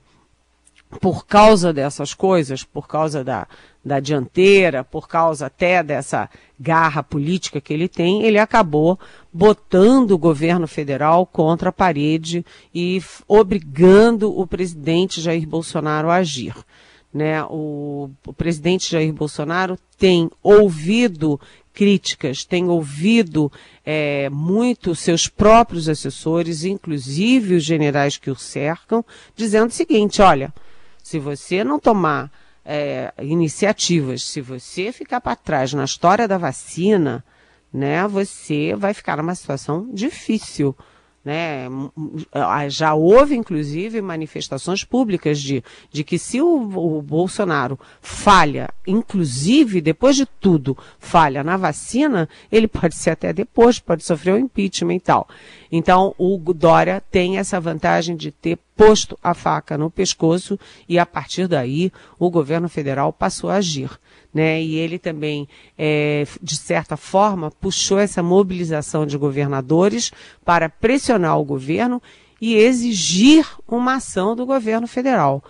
por 1.00 1.26
causa 1.26 1.72
dessas 1.72 2.14
coisas, 2.14 2.62
por 2.62 2.86
causa 2.86 3.22
da, 3.22 3.46
da 3.84 4.00
dianteira, 4.00 4.82
por 4.84 5.08
causa 5.08 5.46
até 5.46 5.82
dessa 5.82 6.28
garra 6.58 7.02
política 7.02 7.60
que 7.60 7.72
ele 7.72 7.88
tem, 7.88 8.22
ele 8.22 8.38
acabou 8.38 8.98
botando 9.36 10.12
o 10.12 10.18
governo 10.18 10.66
federal 10.66 11.26
contra 11.26 11.68
a 11.68 11.72
parede 11.72 12.44
e 12.74 13.02
obrigando 13.28 14.34
o 14.34 14.46
presidente 14.46 15.20
Jair 15.20 15.46
Bolsonaro 15.46 16.08
a 16.08 16.16
agir. 16.16 16.54
Né? 17.12 17.44
O, 17.44 18.10
o 18.26 18.32
presidente 18.32 18.90
Jair 18.90 19.12
Bolsonaro 19.12 19.78
tem 19.98 20.30
ouvido 20.42 21.38
críticas, 21.74 22.46
tem 22.46 22.66
ouvido 22.68 23.52
é, 23.84 24.30
muito 24.30 24.94
seus 24.94 25.28
próprios 25.28 25.86
assessores, 25.86 26.64
inclusive 26.64 27.56
os 27.56 27.64
generais 27.64 28.16
que 28.16 28.30
o 28.30 28.34
cercam, 28.34 29.04
dizendo 29.36 29.68
o 29.68 29.74
seguinte: 29.74 30.22
olha, 30.22 30.52
se 31.02 31.18
você 31.18 31.62
não 31.62 31.78
tomar 31.78 32.32
é, 32.64 33.12
iniciativas, 33.20 34.22
se 34.22 34.40
você 34.40 34.90
ficar 34.92 35.20
para 35.20 35.36
trás 35.36 35.74
na 35.74 35.84
história 35.84 36.26
da 36.26 36.38
vacina, 36.38 37.22
né, 37.76 38.08
você 38.08 38.74
vai 38.74 38.94
ficar 38.94 39.18
numa 39.18 39.34
situação 39.34 39.86
difícil. 39.92 40.74
Né? 41.22 41.66
Já 42.68 42.94
houve, 42.94 43.34
inclusive, 43.34 44.00
manifestações 44.00 44.84
públicas 44.84 45.40
de, 45.40 45.62
de 45.90 46.04
que 46.04 46.18
se 46.18 46.40
o, 46.40 46.46
o, 46.46 47.02
Bolsonaro 47.02 47.78
falha, 48.00 48.70
inclusive, 48.86 49.80
depois 49.80 50.16
de 50.16 50.24
tudo, 50.24 50.78
falha 50.98 51.42
na 51.42 51.56
vacina, 51.56 52.28
ele 52.50 52.68
pode 52.68 52.94
ser 52.94 53.10
até 53.10 53.32
depois, 53.32 53.78
pode 53.78 54.04
sofrer 54.04 54.34
o 54.34 54.36
um 54.36 54.38
impeachment 54.38 54.94
e 54.94 55.00
tal. 55.00 55.28
Então, 55.70 56.14
o 56.16 56.38
Dória 56.54 57.02
tem 57.10 57.38
essa 57.38 57.60
vantagem 57.60 58.16
de 58.16 58.30
ter 58.30 58.56
posto 58.76 59.18
a 59.22 59.32
faca 59.34 59.78
no 59.78 59.90
pescoço 59.90 60.58
e, 60.88 60.98
a 60.98 61.06
partir 61.06 61.48
daí, 61.48 61.90
o 62.18 62.30
governo 62.30 62.68
federal 62.68 63.12
passou 63.12 63.50
a 63.50 63.56
agir 63.56 63.90
né? 64.36 64.62
E 64.62 64.76
ele 64.76 64.98
também, 64.98 65.48
é, 65.78 66.26
de 66.42 66.56
certa 66.56 66.94
forma, 66.94 67.50
puxou 67.50 67.98
essa 67.98 68.22
mobilização 68.22 69.06
de 69.06 69.16
governadores 69.16 70.12
para 70.44 70.68
pressionar 70.68 71.40
o 71.40 71.44
governo 71.44 72.02
e 72.38 72.54
exigir 72.54 73.46
uma 73.66 73.94
ação 73.94 74.36
do 74.36 74.44
governo 74.44 74.86
federal. 74.86 75.42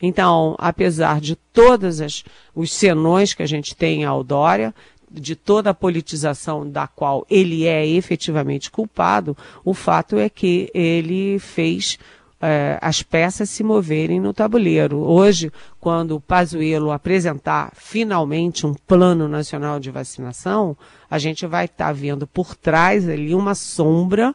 Então, 0.00 0.54
apesar 0.58 1.22
de 1.22 1.36
todos 1.36 2.22
os 2.54 2.70
senões 2.70 3.32
que 3.32 3.42
a 3.42 3.46
gente 3.46 3.74
tem 3.74 4.04
ao 4.04 4.22
Dória, 4.22 4.74
de 5.10 5.34
toda 5.34 5.70
a 5.70 5.74
politização 5.74 6.68
da 6.68 6.86
qual 6.86 7.24
ele 7.30 7.66
é 7.66 7.86
efetivamente 7.86 8.70
culpado, 8.70 9.34
o 9.64 9.72
fato 9.72 10.18
é 10.18 10.28
que 10.28 10.70
ele 10.74 11.38
fez 11.38 11.98
é, 12.46 12.78
as 12.82 13.02
peças 13.02 13.48
se 13.48 13.64
moverem 13.64 14.20
no 14.20 14.34
tabuleiro. 14.34 14.98
Hoje, 14.98 15.50
quando 15.80 16.16
o 16.16 16.20
Pazuello 16.20 16.92
apresentar 16.92 17.72
finalmente 17.74 18.66
um 18.66 18.74
plano 18.74 19.26
nacional 19.26 19.80
de 19.80 19.90
vacinação, 19.90 20.76
a 21.10 21.18
gente 21.18 21.46
vai 21.46 21.64
estar 21.64 21.86
tá 21.86 21.92
vendo 21.92 22.26
por 22.26 22.54
trás 22.54 23.08
ali 23.08 23.34
uma 23.34 23.54
sombra 23.54 24.34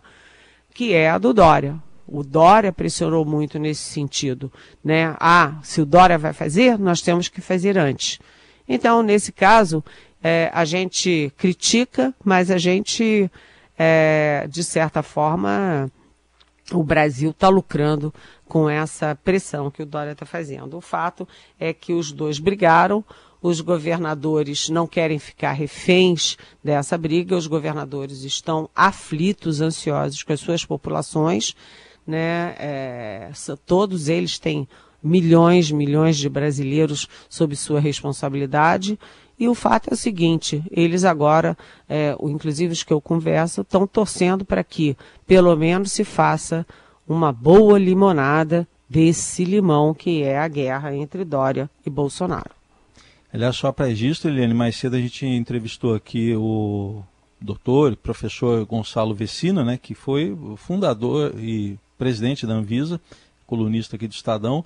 que 0.74 0.92
é 0.92 1.08
a 1.08 1.20
do 1.20 1.32
Dória. 1.34 1.76
O 2.08 2.24
Dória 2.24 2.72
pressionou 2.72 3.24
muito 3.24 3.60
nesse 3.60 3.84
sentido, 3.84 4.52
né? 4.84 5.16
Ah, 5.20 5.60
se 5.62 5.80
o 5.80 5.86
Dória 5.86 6.18
vai 6.18 6.34
fazer, 6.34 6.80
nós 6.80 7.02
temos 7.02 7.28
que 7.28 7.42
fazer 7.42 7.78
antes. 7.78 8.18
Então, 8.68 9.04
nesse 9.04 9.32
caso, 9.32 9.84
é, 10.24 10.50
a 10.52 10.66
gente 10.66 11.32
critica, 11.38 12.12
mas 12.26 12.50
a 12.50 12.58
gente, 12.58 13.30
é, 13.78 14.48
de 14.50 14.64
certa 14.64 15.04
forma, 15.04 15.92
o 16.74 16.84
Brasil 16.84 17.32
está 17.32 17.50
lucrando 17.50 18.14
com 18.48 18.70
essa 18.70 19.16
pressão 19.16 19.70
que 19.70 19.84
o 19.84 19.86
Dória 19.86 20.12
está 20.12 20.26
fazendo. 20.26 20.78
O 20.78 20.82
fato 20.82 21.28
é 21.60 21.74
que 21.74 21.94
os 21.94 22.12
dois 22.12 22.40
brigaram, 22.40 23.04
os 23.42 23.62
governadores 23.62 24.70
não 24.70 24.86
querem 24.86 25.20
ficar 25.20 25.54
reféns 25.54 26.38
dessa 26.64 26.98
briga, 26.98 27.38
os 27.38 27.48
governadores 27.48 28.24
estão 28.24 28.70
aflitos, 28.76 29.62
ansiosos 29.62 30.24
com 30.24 30.34
as 30.34 30.40
suas 30.40 30.66
populações, 30.66 31.56
né? 32.06 32.56
É, 32.58 33.32
todos 33.66 34.10
eles 34.10 34.40
têm 34.40 34.68
milhões, 35.02 35.72
milhões 35.72 36.18
de 36.18 36.28
brasileiros 36.28 37.08
sob 37.30 37.56
sua 37.56 37.80
responsabilidade 37.80 39.00
E 39.40 39.48
o 39.48 39.56
fato 39.56 39.90
é 39.90 39.94
o 39.94 39.98
seguinte: 39.98 40.62
eles 40.70 41.06
agora, 41.06 41.58
é, 41.88 42.16
inclusive 42.22 42.74
os 42.74 42.84
que 42.84 42.92
eu 42.92 43.00
converso, 43.00 43.62
estão 43.62 43.88
torcendo 43.88 44.44
para 44.44 44.64
que, 44.64 44.98
pelo 45.26 45.56
menos, 45.56 45.92
se 45.92 46.04
faça 46.04 46.66
uma 47.08 47.32
boa 47.32 47.80
limonada 47.80 48.68
desse 48.90 49.46
limão 49.46 49.94
que 49.94 50.24
é 50.24 50.38
a 50.38 50.48
guerra 50.48 50.96
entre 50.96 51.24
Dória 51.24 51.70
e 51.86 51.90
Bolsonaro. 51.90 52.52
Aliás, 53.32 53.56
só 53.56 53.72
para 53.72 53.86
registro, 53.86 54.30
Eliane, 54.30 54.54
mais 54.54 54.76
cedo 54.76 54.96
a 54.96 55.00
gente 55.00 55.26
entrevistou 55.26 55.94
aqui 55.94 56.36
o 56.36 57.04
doutor, 57.40 57.96
professor 57.96 58.66
Gonçalo 58.66 59.14
Vecina, 59.14 59.64
né, 59.64 59.78
que 59.82 59.94
foi 59.94 60.36
fundador 60.58 61.34
e 61.38 61.78
presidente 61.98 62.48
da 62.48 62.54
Anvisa, 62.54 63.00
colunista 63.46 63.96
aqui 63.96 64.08
do 64.08 64.14
Estadão, 64.14 64.66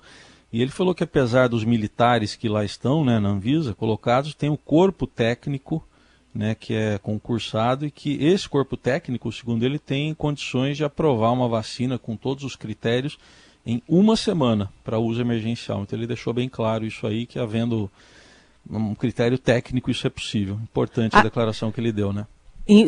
e 0.54 0.62
ele 0.62 0.70
falou 0.70 0.94
que 0.94 1.02
apesar 1.02 1.48
dos 1.48 1.64
militares 1.64 2.36
que 2.36 2.48
lá 2.48 2.64
estão, 2.64 3.04
né, 3.04 3.18
na 3.18 3.30
Anvisa, 3.30 3.74
colocados, 3.74 4.34
tem 4.34 4.48
o 4.48 4.56
corpo 4.56 5.04
técnico, 5.04 5.84
né, 6.32 6.54
que 6.54 6.72
é 6.72 6.96
concursado 6.96 7.84
e 7.84 7.90
que 7.90 8.24
esse 8.24 8.48
corpo 8.48 8.76
técnico, 8.76 9.32
segundo 9.32 9.64
ele, 9.64 9.80
tem 9.80 10.14
condições 10.14 10.76
de 10.76 10.84
aprovar 10.84 11.32
uma 11.32 11.48
vacina 11.48 11.98
com 11.98 12.16
todos 12.16 12.44
os 12.44 12.54
critérios 12.54 13.18
em 13.66 13.82
uma 13.88 14.14
semana 14.14 14.72
para 14.84 14.96
uso 14.96 15.20
emergencial. 15.20 15.82
Então 15.82 15.98
ele 15.98 16.06
deixou 16.06 16.32
bem 16.32 16.48
claro 16.48 16.86
isso 16.86 17.04
aí, 17.04 17.26
que 17.26 17.40
havendo 17.40 17.90
um 18.70 18.94
critério 18.94 19.38
técnico 19.38 19.90
isso 19.90 20.06
é 20.06 20.10
possível. 20.10 20.54
Importante 20.62 21.16
a, 21.16 21.18
a 21.18 21.20
ah. 21.20 21.24
declaração 21.24 21.72
que 21.72 21.80
ele 21.80 21.90
deu, 21.90 22.12
né? 22.12 22.28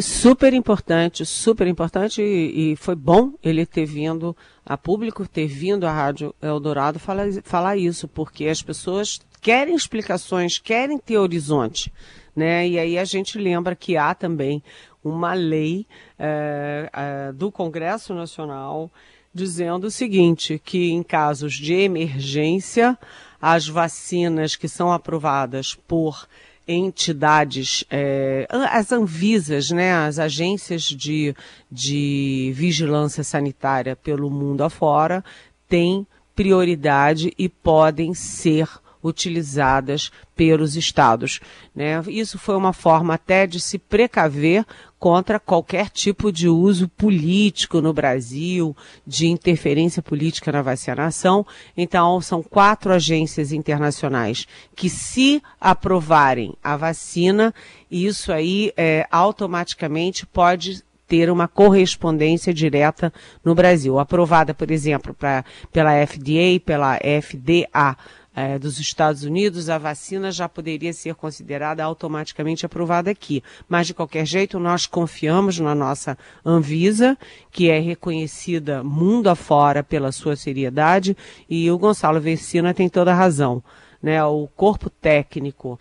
Super 0.00 0.54
importante, 0.54 1.26
super 1.26 1.66
importante 1.66 2.22
e, 2.22 2.72
e, 2.72 2.76
foi 2.76 2.94
bom 2.94 3.34
ele 3.42 3.66
ter 3.66 3.84
vindo 3.84 4.34
a 4.64 4.74
público, 4.74 5.28
ter 5.28 5.46
vindo 5.46 5.86
à 5.86 5.92
Rádio 5.92 6.34
Eldorado 6.40 6.98
falar, 6.98 7.26
falar 7.44 7.76
isso, 7.76 8.08
porque 8.08 8.46
as 8.46 8.62
pessoas 8.62 9.20
querem 9.38 9.76
explicações, 9.76 10.58
querem 10.58 10.98
ter 10.98 11.18
horizonte, 11.18 11.92
né? 12.34 12.66
E 12.66 12.78
aí 12.78 12.98
a 12.98 13.04
gente 13.04 13.38
lembra 13.38 13.76
que 13.76 13.98
há 13.98 14.14
também 14.14 14.62
uma 15.04 15.34
lei 15.34 15.86
é, 16.18 16.90
é, 16.90 17.32
do 17.32 17.52
Congresso 17.52 18.14
Nacional 18.14 18.90
dizendo 19.32 19.88
o 19.88 19.90
seguinte, 19.90 20.58
que 20.64 20.90
em 20.90 21.02
casos 21.02 21.52
de 21.52 21.74
emergência, 21.74 22.98
as 23.38 23.68
vacinas 23.68 24.56
que 24.56 24.66
são 24.66 24.90
aprovadas 24.90 25.74
por 25.86 26.26
entidades, 26.66 27.84
é, 27.90 28.46
as 28.70 28.90
Anvisas, 28.90 29.70
né, 29.70 29.92
as 29.94 30.18
agências 30.18 30.82
de, 30.82 31.34
de 31.70 32.52
vigilância 32.54 33.22
sanitária 33.22 33.94
pelo 33.94 34.30
mundo 34.30 34.64
afora, 34.64 35.24
têm 35.68 36.06
prioridade 36.34 37.32
e 37.38 37.48
podem 37.48 38.14
ser 38.14 38.68
utilizadas 39.02 40.10
pelos 40.34 40.76
estados. 40.76 41.40
Né? 41.74 42.02
Isso 42.08 42.38
foi 42.38 42.56
uma 42.56 42.72
forma 42.72 43.14
até 43.14 43.46
de 43.46 43.60
se 43.60 43.78
precaver 43.78 44.64
contra 44.98 45.38
qualquer 45.38 45.90
tipo 45.90 46.32
de 46.32 46.48
uso 46.48 46.88
político 46.88 47.80
no 47.80 47.92
Brasil, 47.92 48.76
de 49.06 49.26
interferência 49.26 50.02
política 50.02 50.50
na 50.50 50.62
vacinação. 50.62 51.46
Então, 51.76 52.20
são 52.20 52.42
quatro 52.42 52.92
agências 52.92 53.52
internacionais 53.52 54.46
que, 54.74 54.88
se 54.88 55.42
aprovarem 55.60 56.54
a 56.62 56.76
vacina, 56.76 57.54
isso 57.90 58.32
aí 58.32 58.72
é, 58.76 59.06
automaticamente 59.10 60.26
pode 60.26 60.82
ter 61.06 61.30
uma 61.30 61.46
correspondência 61.46 62.52
direta 62.52 63.12
no 63.44 63.54
Brasil. 63.54 63.98
Aprovada, 63.98 64.52
por 64.52 64.70
exemplo, 64.70 65.14
pra, 65.14 65.44
pela 65.72 66.04
FDA, 66.06 66.60
pela 66.64 66.96
FDA 66.96 67.96
é, 68.36 68.58
dos 68.58 68.78
Estados 68.78 69.22
Unidos, 69.22 69.70
a 69.70 69.78
vacina 69.78 70.30
já 70.30 70.46
poderia 70.46 70.92
ser 70.92 71.14
considerada 71.14 71.82
automaticamente 71.82 72.66
aprovada 72.66 73.10
aqui. 73.10 73.42
Mas, 73.66 73.86
de 73.86 73.94
qualquer 73.94 74.26
jeito, 74.26 74.58
nós 74.58 74.86
confiamos 74.86 75.58
na 75.58 75.74
nossa 75.74 76.18
Anvisa, 76.44 77.16
que 77.50 77.70
é 77.70 77.78
reconhecida 77.78 78.84
mundo 78.84 79.30
afora 79.30 79.82
pela 79.82 80.12
sua 80.12 80.36
seriedade, 80.36 81.16
e 81.48 81.70
o 81.70 81.78
Gonçalo 81.78 82.20
Vecina 82.20 82.74
tem 82.74 82.90
toda 82.90 83.10
a 83.10 83.16
razão. 83.16 83.64
Né? 84.02 84.22
O 84.22 84.46
corpo 84.48 84.90
técnico 84.90 85.80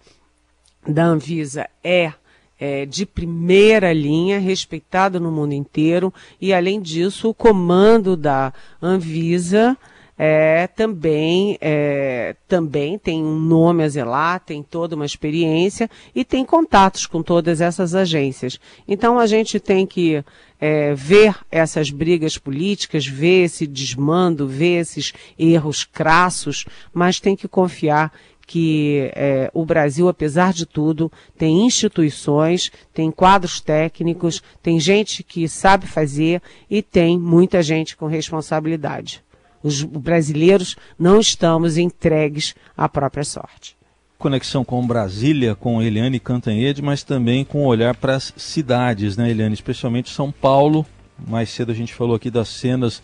da 0.88 1.04
Anvisa 1.04 1.68
é 1.84 2.14
é, 2.58 2.86
de 2.86 3.06
primeira 3.06 3.92
linha, 3.92 4.40
respeitado 4.40 5.20
no 5.20 5.30
mundo 5.30 5.52
inteiro, 5.52 6.14
e 6.40 6.54
além 6.54 6.82
disso, 6.82 7.28
o 7.28 7.34
comando 7.34 8.16
da 8.16 8.54
Anvisa 8.82 9.78
é, 10.18 10.68
também, 10.68 11.58
é, 11.60 12.36
também 12.48 12.98
tem 12.98 13.22
um 13.22 13.38
nome 13.38 13.84
a 13.84 13.90
zelar, 13.90 14.40
tem 14.40 14.64
toda 14.64 14.96
uma 14.96 15.06
experiência 15.06 15.90
e 16.14 16.24
tem 16.24 16.46
contatos 16.46 17.06
com 17.06 17.22
todas 17.22 17.60
essas 17.60 17.94
agências. 17.94 18.60
Então 18.88 19.20
a 19.20 19.28
gente 19.28 19.60
tem 19.60 19.86
que 19.86 20.24
é, 20.60 20.94
ver 20.94 21.36
essas 21.52 21.90
brigas 21.90 22.38
políticas, 22.38 23.06
ver 23.06 23.44
esse 23.44 23.68
desmando, 23.68 24.48
ver 24.48 24.80
esses 24.80 25.14
erros 25.38 25.84
crassos, 25.84 26.66
mas 26.94 27.20
tem 27.20 27.36
que 27.36 27.48
confiar 27.48 28.12
que 28.48 29.12
é, 29.16 29.50
o 29.54 29.66
Brasil, 29.66 30.08
apesar 30.08 30.54
de 30.54 30.68
tudo, 30.68 31.12
tem 31.38 31.66
instituições, 31.66 32.72
tem 32.94 33.10
quadros 33.10 33.60
técnicos, 33.60 34.42
tem 34.62 34.80
gente 34.80 35.24
que 35.24 35.50
sabe 35.50 35.88
fazer 35.88 36.42
e 36.70 36.82
tem 36.82 37.20
muita 37.20 37.64
gente 37.64 37.98
com 37.98 38.06
responsabilidade. 38.06 39.26
Os 39.66 39.82
brasileiros 39.82 40.76
não 40.98 41.20
estamos 41.20 41.76
entregues 41.76 42.54
à 42.78 42.88
própria 42.88 43.24
sorte. 43.24 43.76
Conexão 44.16 44.64
com 44.64 44.86
Brasília, 44.86 45.56
com 45.56 45.82
Eliane 45.82 46.20
Cantanhede, 46.20 46.84
mas 46.84 47.02
também 47.02 47.44
com 47.44 47.64
o 47.64 47.68
olhar 47.68 47.96
para 47.96 48.16
as 48.16 48.32
cidades, 48.38 49.18
né, 49.18 49.28
Eliane? 49.28 49.56
Especialmente 49.56 50.12
São 50.12 50.32
Paulo. 50.32 50.86
Mais 51.18 51.50
cedo 51.50 51.72
a 51.72 51.76
gente 51.76 51.96
falou 51.96 52.16
aqui 52.16 52.30
das 52.30 52.48
cenas 52.48 53.02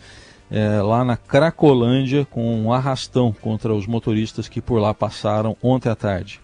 é, 0.48 0.80
lá 0.80 1.04
na 1.04 1.16
Cracolândia, 1.16 2.24
com 2.26 2.54
um 2.62 2.72
arrastão 2.72 3.32
contra 3.32 3.74
os 3.74 3.84
motoristas 3.84 4.48
que 4.48 4.62
por 4.62 4.78
lá 4.78 4.94
passaram 4.94 5.56
ontem 5.60 5.88
à 5.88 5.96
tarde. 5.96 6.40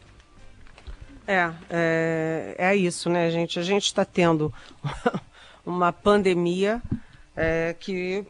É, 1.28 1.48
é, 1.70 2.54
é 2.58 2.74
isso, 2.74 3.08
né, 3.08 3.30
gente? 3.30 3.56
A 3.60 3.62
gente 3.62 3.84
está 3.84 4.04
tendo 4.04 4.52
uma 5.64 5.92
pandemia 5.92 6.82
é, 7.36 7.76
que 7.78 8.26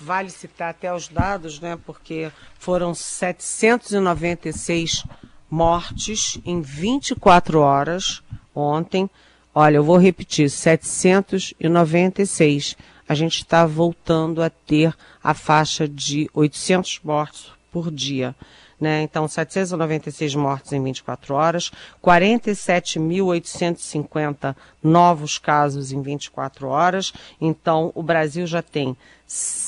vale 0.00 0.30
citar 0.30 0.70
até 0.70 0.94
os 0.94 1.08
dados, 1.08 1.58
né, 1.60 1.78
porque 1.84 2.30
foram 2.58 2.94
796 2.94 5.04
mortes 5.50 6.38
em 6.44 6.60
24 6.60 7.60
horas 7.60 8.22
ontem. 8.54 9.10
Olha, 9.54 9.76
eu 9.76 9.84
vou 9.84 9.96
repetir, 9.96 10.50
796. 10.50 12.76
A 13.08 13.14
gente 13.14 13.38
está 13.38 13.64
voltando 13.64 14.42
a 14.42 14.50
ter 14.50 14.92
a 15.22 15.32
faixa 15.34 15.86
de 15.86 16.28
800 16.34 17.00
mortos 17.04 17.52
por 17.70 17.88
dia. 17.90 18.34
Né? 18.84 19.00
Então, 19.00 19.26
796 19.26 20.34
mortes 20.34 20.74
em 20.74 20.82
24 20.82 21.34
horas, 21.34 21.70
47.850 22.04 24.54
novos 24.82 25.38
casos 25.38 25.90
em 25.90 26.02
24 26.02 26.68
horas. 26.68 27.14
Então, 27.40 27.90
o 27.94 28.02
Brasil 28.02 28.46
já 28.46 28.60
tem 28.60 28.94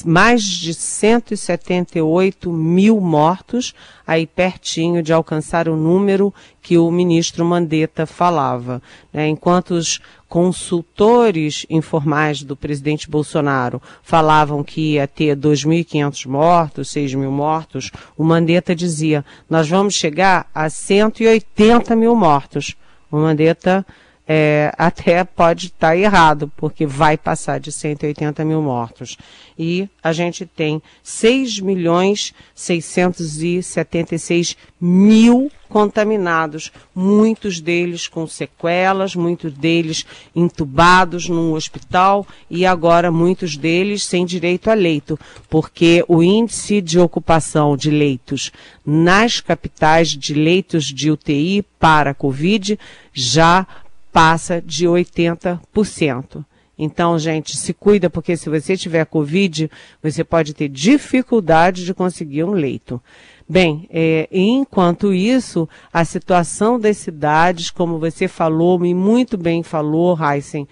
mais 0.04 0.42
de 0.42 0.74
178 0.74 2.52
mil 2.52 3.00
mortos, 3.00 3.72
aí 4.06 4.26
pertinho 4.26 5.02
de 5.02 5.14
alcançar 5.14 5.66
o 5.66 5.76
número 5.76 6.34
que 6.60 6.76
o 6.76 6.90
ministro 6.90 7.42
Mandetta 7.42 8.04
falava. 8.04 8.82
Né? 9.10 9.28
Enquanto 9.28 9.70
os 9.70 9.98
consultores 10.28 11.64
informais 11.70 12.42
do 12.42 12.56
presidente 12.56 13.08
Bolsonaro 13.08 13.80
falavam 14.02 14.64
que 14.64 14.94
ia 14.94 15.06
ter 15.06 15.36
2.500 15.36 16.26
mortos, 16.26 16.90
6 16.90 17.14
mil 17.14 17.30
mortos, 17.30 17.90
o 18.16 18.24
Mandetta 18.24 18.74
dizia, 18.74 19.24
nós 19.48 19.68
vamos 19.68 19.94
chegar 19.94 20.48
a 20.54 20.68
180 20.68 21.94
mil 21.94 22.14
mortos. 22.16 22.74
O 23.10 23.18
Mandetta 23.18 23.86
é, 24.28 24.72
até 24.76 25.22
pode 25.22 25.66
estar 25.66 25.88
tá 25.88 25.96
errado, 25.96 26.50
porque 26.56 26.84
vai 26.84 27.16
passar 27.16 27.60
de 27.60 27.70
180 27.70 28.44
mil 28.44 28.60
mortos. 28.60 29.16
E 29.58 29.88
a 30.02 30.12
gente 30.12 30.44
tem 30.44 30.82
6 31.02 31.60
milhões 31.60 32.34
676 32.54 34.56
mil 34.80 35.50
contaminados, 35.68 36.70
muitos 36.94 37.60
deles 37.60 38.08
com 38.08 38.26
sequelas, 38.26 39.16
muitos 39.16 39.52
deles 39.52 40.04
entubados 40.34 41.28
num 41.28 41.54
hospital 41.54 42.26
e 42.50 42.66
agora 42.66 43.10
muitos 43.10 43.56
deles 43.56 44.04
sem 44.04 44.24
direito 44.24 44.70
a 44.70 44.74
leito, 44.74 45.18
porque 45.48 46.04
o 46.06 46.22
índice 46.22 46.80
de 46.80 46.98
ocupação 46.98 47.76
de 47.76 47.90
leitos 47.90 48.52
nas 48.84 49.40
capitais 49.40 50.10
de 50.10 50.34
leitos 50.34 50.84
de 50.84 51.10
UTI 51.10 51.64
para 51.78 52.14
Covid 52.14 52.78
já 53.12 53.66
passa 54.16 54.62
de 54.62 54.86
80%. 54.86 56.42
Então, 56.78 57.18
gente, 57.18 57.54
se 57.54 57.74
cuida, 57.74 58.08
porque 58.08 58.34
se 58.34 58.48
você 58.48 58.74
tiver 58.74 59.04
Covid, 59.04 59.70
você 60.02 60.24
pode 60.24 60.54
ter 60.54 60.70
dificuldade 60.70 61.84
de 61.84 61.92
conseguir 61.92 62.42
um 62.42 62.52
leito. 62.52 62.98
Bem, 63.46 63.86
é, 63.90 64.26
enquanto 64.32 65.12
isso, 65.12 65.68
a 65.92 66.02
situação 66.02 66.80
das 66.80 66.96
cidades, 66.96 67.70
como 67.70 67.98
você 67.98 68.26
falou, 68.26 68.82
e 68.86 68.94
muito 68.94 69.36
bem 69.36 69.62
falou, 69.62 70.18
Heisen, 70.18 70.66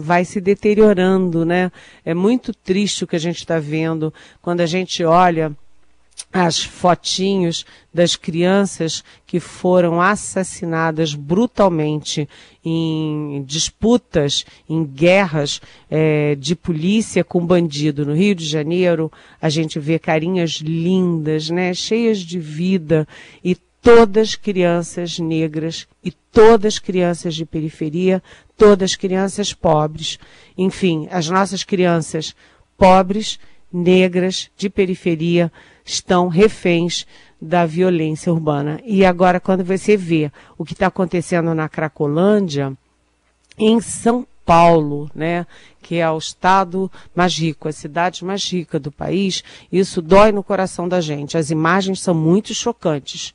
vai 0.00 0.24
se 0.24 0.40
deteriorando, 0.40 1.44
né? 1.44 1.72
É 2.04 2.14
muito 2.14 2.54
triste 2.54 3.02
o 3.02 3.06
que 3.08 3.16
a 3.16 3.20
gente 3.20 3.38
está 3.38 3.58
vendo 3.58 4.14
quando 4.40 4.60
a 4.60 4.66
gente 4.66 5.02
olha 5.02 5.52
as 6.32 6.62
fotinhos 6.62 7.64
das 7.92 8.16
crianças 8.16 9.02
que 9.26 9.40
foram 9.40 10.00
assassinadas 10.00 11.14
brutalmente 11.14 12.28
em 12.64 13.42
disputas, 13.46 14.44
em 14.68 14.84
guerras 14.84 15.60
é, 15.90 16.34
de 16.34 16.54
polícia 16.54 17.22
com 17.22 17.44
bandido 17.44 18.04
no 18.04 18.14
Rio 18.14 18.34
de 18.34 18.44
Janeiro. 18.44 19.10
A 19.40 19.48
gente 19.48 19.78
vê 19.78 19.98
carinhas 19.98 20.60
lindas, 20.62 21.48
né, 21.48 21.72
cheias 21.72 22.18
de 22.18 22.38
vida 22.38 23.06
e 23.42 23.54
todas 23.54 24.34
crianças 24.34 25.18
negras 25.18 25.86
e 26.04 26.10
todas 26.10 26.78
crianças 26.78 27.34
de 27.34 27.46
periferia, 27.46 28.22
todas 28.56 28.96
crianças 28.96 29.52
pobres. 29.52 30.18
Enfim, 30.58 31.06
as 31.10 31.28
nossas 31.28 31.62
crianças 31.62 32.34
pobres, 32.76 33.38
negras, 33.76 34.50
de 34.56 34.70
periferia, 34.70 35.52
estão 35.84 36.28
reféns 36.28 37.06
da 37.40 37.66
violência 37.66 38.32
urbana. 38.32 38.80
E 38.84 39.04
agora, 39.04 39.38
quando 39.38 39.62
você 39.62 39.96
vê 39.96 40.32
o 40.56 40.64
que 40.64 40.72
está 40.72 40.86
acontecendo 40.86 41.54
na 41.54 41.68
Cracolândia, 41.68 42.72
em 43.58 43.80
São 43.80 44.26
Paulo, 44.46 45.10
né, 45.14 45.46
que 45.82 45.96
é 45.96 46.10
o 46.10 46.16
estado 46.16 46.90
mais 47.14 47.36
rico, 47.36 47.68
a 47.68 47.72
cidade 47.72 48.24
mais 48.24 48.50
rica 48.50 48.80
do 48.80 48.90
país, 48.90 49.44
isso 49.70 50.00
dói 50.00 50.32
no 50.32 50.42
coração 50.42 50.88
da 50.88 51.00
gente. 51.00 51.36
As 51.36 51.50
imagens 51.50 52.00
são 52.00 52.14
muito 52.14 52.54
chocantes. 52.54 53.34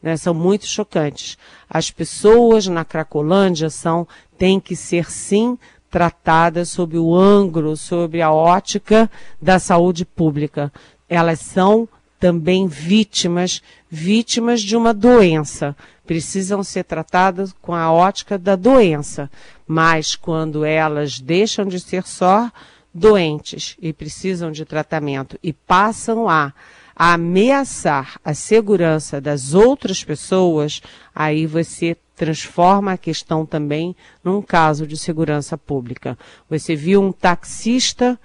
Né, 0.00 0.16
são 0.16 0.34
muito 0.34 0.66
chocantes. 0.66 1.38
As 1.70 1.90
pessoas 1.90 2.66
na 2.66 2.84
Cracolândia 2.84 3.70
são, 3.70 4.06
têm 4.36 4.58
que 4.58 4.74
ser 4.74 5.10
sim 5.10 5.56
tratadas 5.92 6.70
sob 6.70 6.98
o 6.98 7.14
ângulo, 7.14 7.76
sob 7.76 8.20
a 8.20 8.32
ótica 8.32 9.08
da 9.40 9.60
saúde 9.60 10.04
pública 10.04 10.72
elas 11.12 11.40
são 11.40 11.86
também 12.18 12.66
vítimas, 12.66 13.60
vítimas 13.90 14.62
de 14.62 14.74
uma 14.74 14.94
doença. 14.94 15.76
Precisam 16.06 16.64
ser 16.64 16.84
tratadas 16.84 17.54
com 17.60 17.74
a 17.74 17.92
ótica 17.92 18.38
da 18.38 18.56
doença. 18.56 19.30
Mas 19.66 20.16
quando 20.16 20.64
elas 20.64 21.20
deixam 21.20 21.66
de 21.66 21.78
ser 21.78 22.04
só 22.06 22.50
doentes 22.94 23.76
e 23.78 23.92
precisam 23.92 24.50
de 24.50 24.64
tratamento 24.64 25.38
e 25.42 25.52
passam 25.52 26.30
a, 26.30 26.54
a 26.96 27.12
ameaçar 27.12 28.18
a 28.24 28.32
segurança 28.32 29.20
das 29.20 29.52
outras 29.52 30.02
pessoas, 30.02 30.80
aí 31.14 31.46
você 31.46 31.94
transforma 32.14 32.92
a 32.92 32.98
questão 32.98 33.44
também 33.46 33.96
num 34.22 34.42
caso 34.42 34.86
de 34.86 34.96
segurança 34.96 35.56
pública. 35.56 36.18
Você 36.48 36.76
viu 36.76 37.02
um 37.02 37.12
taxista 37.12 38.18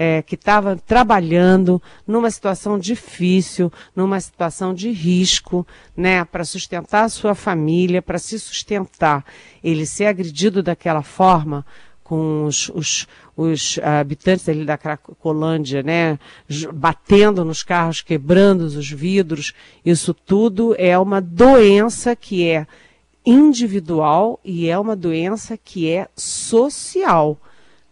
é, 0.00 0.22
que 0.22 0.36
estava 0.36 0.76
trabalhando 0.76 1.82
numa 2.06 2.30
situação 2.30 2.78
difícil, 2.78 3.72
numa 3.96 4.20
situação 4.20 4.72
de 4.72 4.92
risco, 4.92 5.66
né, 5.96 6.24
para 6.24 6.44
sustentar 6.44 7.04
a 7.04 7.08
sua 7.08 7.34
família, 7.34 8.00
para 8.00 8.16
se 8.16 8.38
sustentar, 8.38 9.24
ele 9.62 9.84
ser 9.84 10.06
agredido 10.06 10.62
daquela 10.62 11.02
forma, 11.02 11.66
com 12.04 12.46
os, 12.46 12.70
os, 12.70 13.06
os 13.36 13.78
habitantes 13.82 14.48
ali 14.48 14.64
da 14.64 14.78
Cracolândia, 14.78 15.82
né, 15.82 16.18
batendo 16.72 17.44
nos 17.44 17.64
carros, 17.64 18.00
quebrando 18.00 18.62
os 18.62 18.90
vidros, 18.90 19.52
isso 19.84 20.14
tudo 20.14 20.76
é 20.78 20.96
uma 20.96 21.20
doença 21.20 22.14
que 22.14 22.48
é 22.48 22.66
individual 23.28 24.40
e 24.44 24.68
é 24.68 24.78
uma 24.78 24.96
doença 24.96 25.56
que 25.56 25.90
é 25.90 26.08
social 26.16 27.38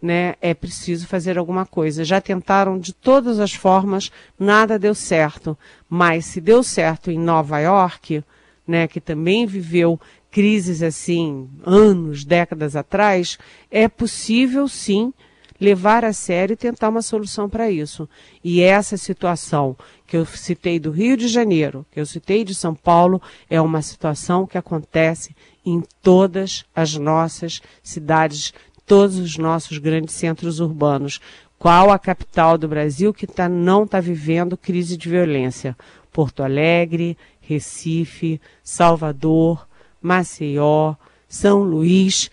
né, 0.01 0.35
é 0.41 0.53
preciso 0.53 1.07
fazer 1.07 1.37
alguma 1.37 1.65
coisa. 1.65 2.03
Já 2.03 2.21
tentaram 2.21 2.77
de 2.79 2.93
todas 2.93 3.39
as 3.39 3.53
formas, 3.53 4.11
nada 4.39 4.77
deu 4.77 4.93
certo. 4.93 5.57
Mas 5.89 6.25
se 6.25 6.39
deu 6.39 6.63
certo 6.63 7.09
em 7.09 7.17
Nova 7.17 7.59
York, 7.59 8.23
né, 8.67 8.87
que 8.87 9.01
também 9.01 9.45
viveu 9.45 9.99
crises 10.29 10.83
assim 10.83 11.49
anos, 11.65 12.23
décadas 12.23 12.75
atrás, 12.75 13.37
é 13.71 13.87
possível 13.87 14.67
sim 14.67 15.13
levar 15.59 16.05
a 16.05 16.13
sério 16.13 16.53
e 16.53 16.57
tentar 16.57 16.89
uma 16.89 17.01
solução 17.01 17.49
para 17.49 17.69
isso. 17.69 18.07
E 18.43 18.61
essa 18.61 18.97
situação 18.97 19.75
que 20.05 20.15
eu 20.15 20.25
citei 20.25 20.79
do 20.79 20.91
Rio 20.91 21.17
de 21.17 21.27
Janeiro, 21.27 21.85
que 21.91 21.99
eu 21.99 22.05
citei 22.05 22.43
de 22.43 22.53
São 22.53 22.73
Paulo, 22.73 23.21
é 23.49 23.59
uma 23.59 23.81
situação 23.81 24.45
que 24.45 24.57
acontece 24.57 25.35
em 25.65 25.83
todas 26.01 26.63
as 26.75 26.95
nossas 26.95 27.61
cidades 27.83 28.53
todos 28.87 29.19
os 29.19 29.37
nossos 29.37 29.77
grandes 29.77 30.15
centros 30.15 30.61
urbanos. 30.61 31.19
Qual 31.59 31.91
a 31.91 31.99
capital 31.99 32.57
do 32.57 32.67
Brasil 32.67 33.13
que 33.13 33.27
tá, 33.27 33.49
não 33.49 33.83
está 33.83 33.99
vivendo 33.99 34.55
crise 34.55 34.95
de 34.95 35.09
violência? 35.09 35.75
Porto 36.11 36.41
Alegre, 36.41 37.17
Recife, 37.41 38.39
Salvador, 38.63 39.67
Maceió, 40.01 40.95
São 41.27 41.63
Luís, 41.63 42.31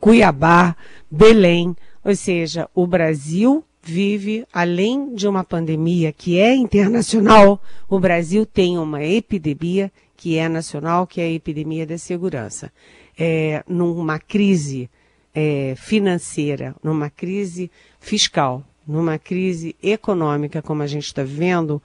Cuiabá, 0.00 0.76
Belém. 1.10 1.76
Ou 2.04 2.14
seja, 2.14 2.68
o 2.74 2.86
Brasil 2.86 3.64
vive, 3.82 4.46
além 4.52 5.14
de 5.14 5.28
uma 5.28 5.44
pandemia 5.44 6.12
que 6.12 6.38
é 6.38 6.54
internacional, 6.54 7.60
o 7.88 7.98
Brasil 7.98 8.44
tem 8.46 8.78
uma 8.78 9.02
epidemia 9.04 9.90
que 10.16 10.38
é 10.38 10.48
nacional, 10.48 11.06
que 11.06 11.20
é 11.20 11.24
a 11.24 11.32
epidemia 11.32 11.86
da 11.86 11.98
segurança. 11.98 12.72
É, 13.18 13.62
numa 13.68 14.18
crise 14.18 14.90
é, 15.34 15.74
financeira, 15.76 16.74
numa 16.82 17.10
crise 17.10 17.70
fiscal, 18.00 18.64
numa 18.86 19.18
crise 19.18 19.76
econômica 19.82 20.62
como 20.62 20.82
a 20.82 20.86
gente 20.86 21.06
está 21.06 21.22
vivendo, 21.22 21.82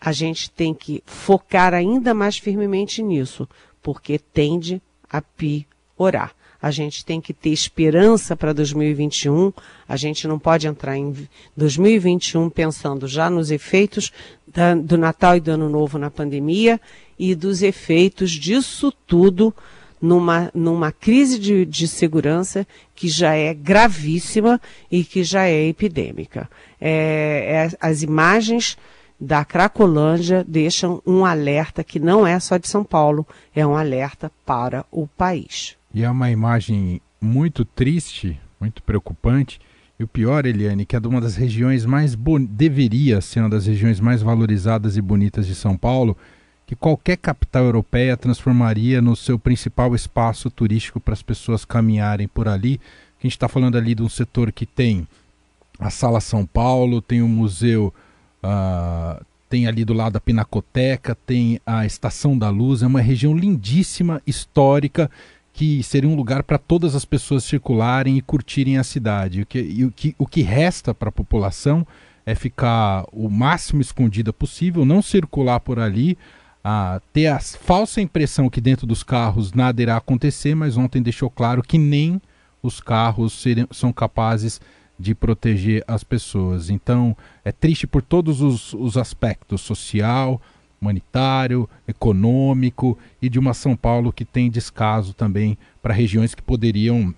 a 0.00 0.12
gente 0.12 0.50
tem 0.50 0.74
que 0.74 1.02
focar 1.06 1.74
ainda 1.74 2.12
mais 2.12 2.36
firmemente 2.36 3.02
nisso, 3.02 3.48
porque 3.82 4.18
tende 4.18 4.82
a 5.08 5.20
piorar. 5.22 6.34
A 6.62 6.70
gente 6.70 7.04
tem 7.04 7.20
que 7.20 7.34
ter 7.34 7.50
esperança 7.50 8.36
para 8.36 8.52
2021. 8.52 9.52
A 9.88 9.96
gente 9.96 10.28
não 10.28 10.38
pode 10.38 10.68
entrar 10.68 10.96
em 10.96 11.12
2021 11.56 12.48
pensando 12.48 13.08
já 13.08 13.28
nos 13.28 13.50
efeitos 13.50 14.12
da, 14.46 14.72
do 14.74 14.96
Natal 14.96 15.36
e 15.36 15.40
do 15.40 15.50
Ano 15.50 15.68
Novo 15.68 15.98
na 15.98 16.08
pandemia 16.08 16.80
e 17.18 17.34
dos 17.34 17.62
efeitos 17.62 18.30
disso 18.30 18.92
tudo 19.06 19.52
numa, 20.00 20.50
numa 20.54 20.92
crise 20.92 21.38
de, 21.38 21.64
de 21.64 21.88
segurança 21.88 22.66
que 22.94 23.08
já 23.08 23.34
é 23.34 23.52
gravíssima 23.52 24.60
e 24.90 25.04
que 25.04 25.24
já 25.24 25.46
é 25.46 25.66
epidêmica. 25.66 26.48
É, 26.80 27.70
é, 27.70 27.76
as 27.80 28.02
imagens 28.02 28.76
da 29.20 29.44
Cracolândia 29.44 30.44
deixam 30.46 31.00
um 31.06 31.24
alerta 31.24 31.84
que 31.84 32.00
não 32.00 32.26
é 32.26 32.38
só 32.40 32.56
de 32.56 32.68
São 32.68 32.82
Paulo, 32.82 33.26
é 33.54 33.64
um 33.64 33.76
alerta 33.76 34.32
para 34.44 34.84
o 34.90 35.06
país. 35.06 35.76
E 35.94 36.02
é 36.02 36.10
uma 36.10 36.30
imagem 36.30 37.00
muito 37.20 37.64
triste, 37.64 38.40
muito 38.60 38.82
preocupante. 38.82 39.60
E 39.98 40.04
o 40.04 40.08
pior, 40.08 40.46
Eliane, 40.46 40.86
que 40.86 40.96
é 40.96 41.00
de 41.00 41.06
uma 41.06 41.20
das 41.20 41.36
regiões 41.36 41.84
mais 41.84 42.16
deveria 42.48 43.20
ser 43.20 43.40
uma 43.40 43.50
das 43.50 43.66
regiões 43.66 44.00
mais 44.00 44.22
valorizadas 44.22 44.96
e 44.96 45.02
bonitas 45.02 45.46
de 45.46 45.54
São 45.54 45.76
Paulo, 45.76 46.16
que 46.66 46.74
qualquer 46.74 47.18
capital 47.18 47.64
europeia 47.64 48.16
transformaria 48.16 49.02
no 49.02 49.14
seu 49.14 49.38
principal 49.38 49.94
espaço 49.94 50.50
turístico 50.50 50.98
para 50.98 51.12
as 51.12 51.22
pessoas 51.22 51.64
caminharem 51.64 52.26
por 52.26 52.48
ali. 52.48 52.80
A 53.20 53.22
gente 53.22 53.32
está 53.32 53.46
falando 53.46 53.76
ali 53.76 53.94
de 53.94 54.02
um 54.02 54.08
setor 54.08 54.50
que 54.50 54.64
tem 54.64 55.06
a 55.78 55.90
Sala 55.90 56.20
São 56.20 56.46
Paulo, 56.46 57.02
tem 57.02 57.20
o 57.20 57.28
museu, 57.28 57.92
uh, 58.42 59.24
tem 59.48 59.66
ali 59.66 59.84
do 59.84 59.92
lado 59.92 60.16
a 60.16 60.20
Pinacoteca, 60.20 61.14
tem 61.26 61.60
a 61.66 61.84
Estação 61.84 62.36
da 62.38 62.48
Luz, 62.48 62.82
é 62.82 62.86
uma 62.86 63.00
região 63.00 63.36
lindíssima, 63.36 64.22
histórica, 64.26 65.10
que 65.52 65.82
seria 65.82 66.08
um 66.08 66.14
lugar 66.14 66.42
para 66.42 66.58
todas 66.58 66.94
as 66.94 67.04
pessoas 67.04 67.44
circularem 67.44 68.16
e 68.16 68.22
curtirem 68.22 68.78
a 68.78 68.84
cidade. 68.84 69.42
O 69.42 69.46
que, 69.46 69.84
o 69.84 69.90
que, 69.90 70.14
o 70.18 70.26
que 70.26 70.42
resta 70.42 70.94
para 70.94 71.10
a 71.10 71.12
população 71.12 71.86
é 72.24 72.34
ficar 72.34 73.04
o 73.12 73.28
máximo 73.28 73.80
escondida 73.80 74.32
possível, 74.32 74.84
não 74.84 75.02
circular 75.02 75.60
por 75.60 75.78
ali, 75.78 76.16
a 76.64 77.00
ter 77.12 77.26
a 77.26 77.40
falsa 77.40 78.00
impressão 78.00 78.48
que 78.48 78.60
dentro 78.60 78.86
dos 78.86 79.02
carros 79.02 79.52
nada 79.52 79.82
irá 79.82 79.96
acontecer, 79.96 80.54
mas 80.54 80.76
ontem 80.76 81.02
deixou 81.02 81.28
claro 81.28 81.62
que 81.62 81.76
nem 81.76 82.20
os 82.62 82.80
carros 82.80 83.44
são 83.72 83.92
capazes 83.92 84.60
de 84.98 85.14
proteger 85.14 85.84
as 85.86 86.04
pessoas. 86.04 86.70
Então 86.70 87.16
é 87.44 87.50
triste 87.50 87.86
por 87.86 88.00
todos 88.00 88.40
os, 88.40 88.72
os 88.74 88.96
aspectos 88.96 89.60
social, 89.60 90.40
humanitário, 90.82 91.68
econômico 91.86 92.98
e 93.22 93.28
de 93.28 93.38
uma 93.38 93.54
São 93.54 93.76
Paulo 93.76 94.12
que 94.12 94.24
tem 94.24 94.50
descaso 94.50 95.14
também 95.14 95.56
para 95.80 95.94
regiões 95.94 96.34
que 96.34 96.42
poderiam 96.42 97.14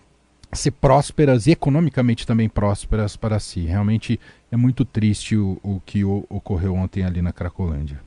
ser 0.53 0.71
prósperas, 0.71 1.49
economicamente 1.49 2.27
também 2.27 2.49
prósperas 2.49 3.17
para 3.17 3.41
si. 3.41 3.61
Realmente 3.61 4.21
é 4.53 4.57
muito 4.57 4.85
triste 4.85 5.37
o, 5.37 5.59
o 5.63 5.81
que 5.85 6.05
o, 6.05 6.25
ocorreu 6.29 6.75
ontem 6.75 7.03
ali 7.03 7.21
na 7.21 7.33
Cracolândia. 7.33 8.01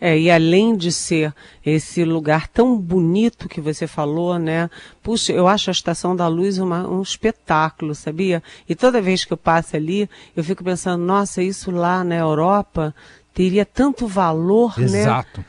É, 0.00 0.18
e 0.18 0.28
além 0.28 0.76
de 0.76 0.90
ser 0.90 1.32
esse 1.64 2.04
lugar 2.04 2.48
tão 2.48 2.76
bonito 2.76 3.48
que 3.48 3.60
você 3.60 3.86
falou, 3.86 4.36
né? 4.36 4.68
Puxa, 5.00 5.32
eu 5.32 5.46
acho 5.46 5.70
a 5.70 5.72
Estação 5.72 6.16
da 6.16 6.26
Luz 6.26 6.58
uma, 6.58 6.88
um 6.88 7.02
espetáculo, 7.02 7.94
sabia? 7.94 8.42
E 8.68 8.74
toda 8.74 9.00
vez 9.00 9.24
que 9.24 9.32
eu 9.32 9.36
passo 9.36 9.76
ali, 9.76 10.10
eu 10.34 10.42
fico 10.42 10.64
pensando, 10.64 11.04
nossa, 11.04 11.40
isso 11.40 11.70
lá 11.70 12.02
na 12.02 12.16
Europa 12.16 12.92
teria 13.34 13.64
tanto 13.64 14.06
valor, 14.06 14.74
Exato. 14.78 14.92
né? 14.92 15.00
Exato. 15.00 15.44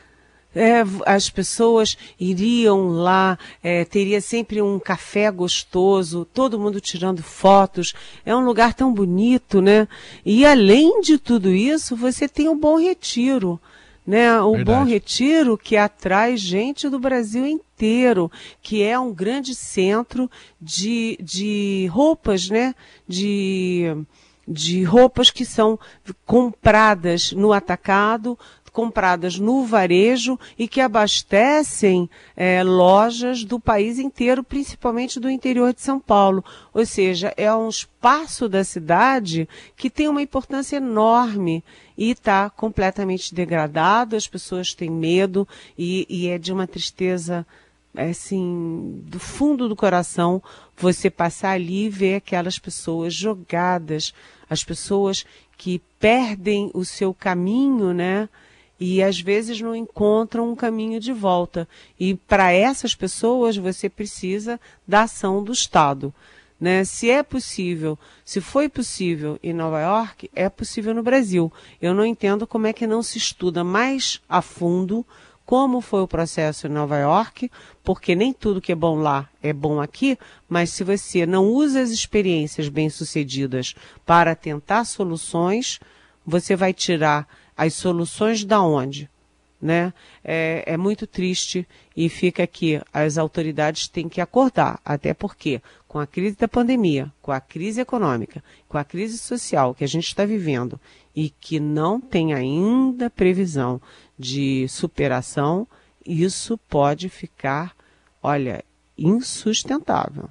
É, 0.54 0.84
as 1.04 1.28
pessoas 1.28 1.98
iriam 2.18 2.88
lá, 2.88 3.36
é, 3.60 3.84
teria 3.84 4.20
sempre 4.20 4.62
um 4.62 4.78
café 4.78 5.28
gostoso, 5.30 6.24
todo 6.32 6.60
mundo 6.60 6.80
tirando 6.80 7.22
fotos. 7.22 7.92
É 8.24 8.34
um 8.36 8.44
lugar 8.44 8.72
tão 8.72 8.94
bonito, 8.94 9.60
né? 9.60 9.88
E 10.24 10.46
além 10.46 11.00
de 11.00 11.18
tudo 11.18 11.50
isso, 11.50 11.96
você 11.96 12.28
tem 12.28 12.48
um 12.48 12.56
bom 12.56 12.78
retiro. 12.78 13.60
Né, 14.06 14.38
o 14.38 14.52
Verdade. 14.52 14.78
Bom 14.78 14.84
Retiro 14.84 15.56
que 15.56 15.78
atrai 15.78 16.36
gente 16.36 16.90
do 16.90 16.98
Brasil 16.98 17.46
inteiro, 17.46 18.30
que 18.60 18.82
é 18.82 18.98
um 18.98 19.14
grande 19.14 19.54
centro 19.54 20.30
de, 20.60 21.18
de 21.22 21.88
roupas, 21.90 22.50
né? 22.50 22.74
De, 23.08 23.96
de 24.46 24.82
roupas 24.82 25.30
que 25.30 25.44
são 25.44 25.78
compradas 26.26 27.32
no 27.32 27.52
atacado, 27.52 28.38
compradas 28.74 29.38
no 29.38 29.64
varejo 29.64 30.36
e 30.58 30.66
que 30.66 30.80
abastecem 30.80 32.10
é, 32.36 32.60
lojas 32.64 33.44
do 33.44 33.60
país 33.60 34.00
inteiro, 34.00 34.42
principalmente 34.42 35.20
do 35.20 35.30
interior 35.30 35.72
de 35.72 35.80
São 35.80 36.00
Paulo. 36.00 36.44
Ou 36.74 36.84
seja, 36.84 37.32
é 37.36 37.54
um 37.54 37.68
espaço 37.68 38.48
da 38.48 38.64
cidade 38.64 39.48
que 39.76 39.88
tem 39.88 40.08
uma 40.08 40.20
importância 40.20 40.76
enorme 40.78 41.62
e 41.96 42.10
está 42.10 42.50
completamente 42.50 43.32
degradado, 43.32 44.16
as 44.16 44.26
pessoas 44.26 44.74
têm 44.74 44.90
medo 44.90 45.46
e, 45.78 46.04
e 46.10 46.26
é 46.26 46.36
de 46.36 46.52
uma 46.52 46.66
tristeza 46.66 47.46
assim, 47.96 49.02
do 49.06 49.18
fundo 49.18 49.68
do 49.68 49.76
coração, 49.76 50.42
você 50.76 51.08
passar 51.08 51.50
ali 51.52 51.84
e 51.84 51.88
ver 51.88 52.16
aquelas 52.16 52.58
pessoas 52.58 53.14
jogadas, 53.14 54.12
as 54.48 54.64
pessoas 54.64 55.24
que 55.56 55.80
perdem 55.98 56.70
o 56.74 56.84
seu 56.84 57.14
caminho, 57.14 57.92
né? 57.92 58.28
E 58.78 59.02
às 59.02 59.20
vezes 59.20 59.60
não 59.60 59.74
encontram 59.74 60.50
um 60.50 60.56
caminho 60.56 60.98
de 60.98 61.12
volta. 61.12 61.68
E 61.98 62.14
para 62.14 62.52
essas 62.52 62.94
pessoas 62.94 63.56
você 63.56 63.88
precisa 63.88 64.60
da 64.86 65.02
ação 65.02 65.42
do 65.42 65.52
Estado. 65.52 66.12
Né? 66.60 66.84
Se 66.84 67.10
é 67.10 67.22
possível, 67.22 67.98
se 68.24 68.40
foi 68.40 68.68
possível 68.68 69.38
em 69.42 69.52
Nova 69.52 69.80
York, 69.80 70.30
é 70.34 70.48
possível 70.48 70.94
no 70.94 71.02
Brasil. 71.02 71.52
Eu 71.80 71.94
não 71.94 72.04
entendo 72.04 72.46
como 72.46 72.66
é 72.66 72.72
que 72.72 72.86
não 72.86 73.02
se 73.02 73.18
estuda 73.18 73.62
mais 73.62 74.20
a 74.28 74.40
fundo 74.40 75.06
como 75.46 75.80
foi 75.80 76.00
o 76.00 76.08
processo 76.08 76.66
em 76.66 76.70
Nova 76.70 76.96
York, 76.98 77.50
porque 77.82 78.14
nem 78.14 78.32
tudo 78.32 78.60
que 78.60 78.72
é 78.72 78.74
bom 78.74 78.96
lá 78.96 79.28
é 79.42 79.52
bom 79.52 79.80
aqui, 79.80 80.18
mas 80.48 80.70
se 80.70 80.82
você 80.82 81.26
não 81.26 81.46
usa 81.46 81.80
as 81.80 81.90
experiências 81.90 82.68
bem-sucedidas 82.68 83.74
para 84.06 84.34
tentar 84.34 84.84
soluções, 84.84 85.78
você 86.26 86.56
vai 86.56 86.72
tirar 86.72 87.28
as 87.56 87.74
soluções 87.74 88.44
da 88.44 88.62
onde? 88.62 89.10
Né? 89.60 89.94
É, 90.22 90.62
é, 90.66 90.76
muito 90.76 91.06
triste 91.06 91.66
e 91.96 92.08
fica 92.10 92.42
aqui, 92.42 92.80
as 92.92 93.16
autoridades 93.16 93.88
têm 93.88 94.10
que 94.10 94.20
acordar, 94.20 94.78
até 94.84 95.14
porque 95.14 95.62
com 95.88 95.98
a 95.98 96.06
crise 96.06 96.36
da 96.36 96.48
pandemia, 96.48 97.10
com 97.22 97.32
a 97.32 97.40
crise 97.40 97.80
econômica, 97.80 98.44
com 98.68 98.76
a 98.76 98.84
crise 98.84 99.16
social 99.16 99.74
que 99.74 99.84
a 99.84 99.88
gente 99.88 100.06
está 100.06 100.26
vivendo 100.26 100.78
e 101.16 101.30
que 101.30 101.60
não 101.60 102.00
tem 102.00 102.34
ainda 102.34 103.08
previsão 103.08 103.80
de 104.18 104.66
superação, 104.68 105.66
isso 106.06 106.58
pode 106.68 107.08
ficar, 107.08 107.74
olha, 108.22 108.64
insustentável. 108.96 110.28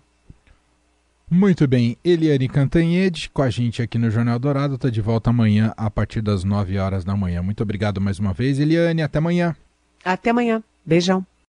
Muito 1.30 1.67
bem, 1.67 1.98
Eliane 2.04 2.48
Cantanhede 2.48 3.30
com 3.30 3.41
a 3.41 3.50
gente 3.50 3.82
aqui 3.82 3.98
no 3.98 4.12
Jornal 4.12 4.38
Dourado, 4.38 4.76
está 4.76 4.89
de 4.89 5.02
volta 5.02 5.32
amanhã 5.32 5.74
a 5.76 5.89
partir 5.89 6.22
das 6.22 6.43
9 6.43 6.78
horas 6.78 7.04
da 7.04 7.15
manhã. 7.15 7.41
Muito 7.41 7.63
obrigado 7.63 8.00
mais 8.00 8.19
uma 8.19 8.34
vez, 8.34 8.60
Eliane, 8.60 9.02
até 9.02 9.17
amanhã. 9.17 9.56
Até 10.06 10.30
amanhã. 10.30 10.63
Beijão. 10.86 11.26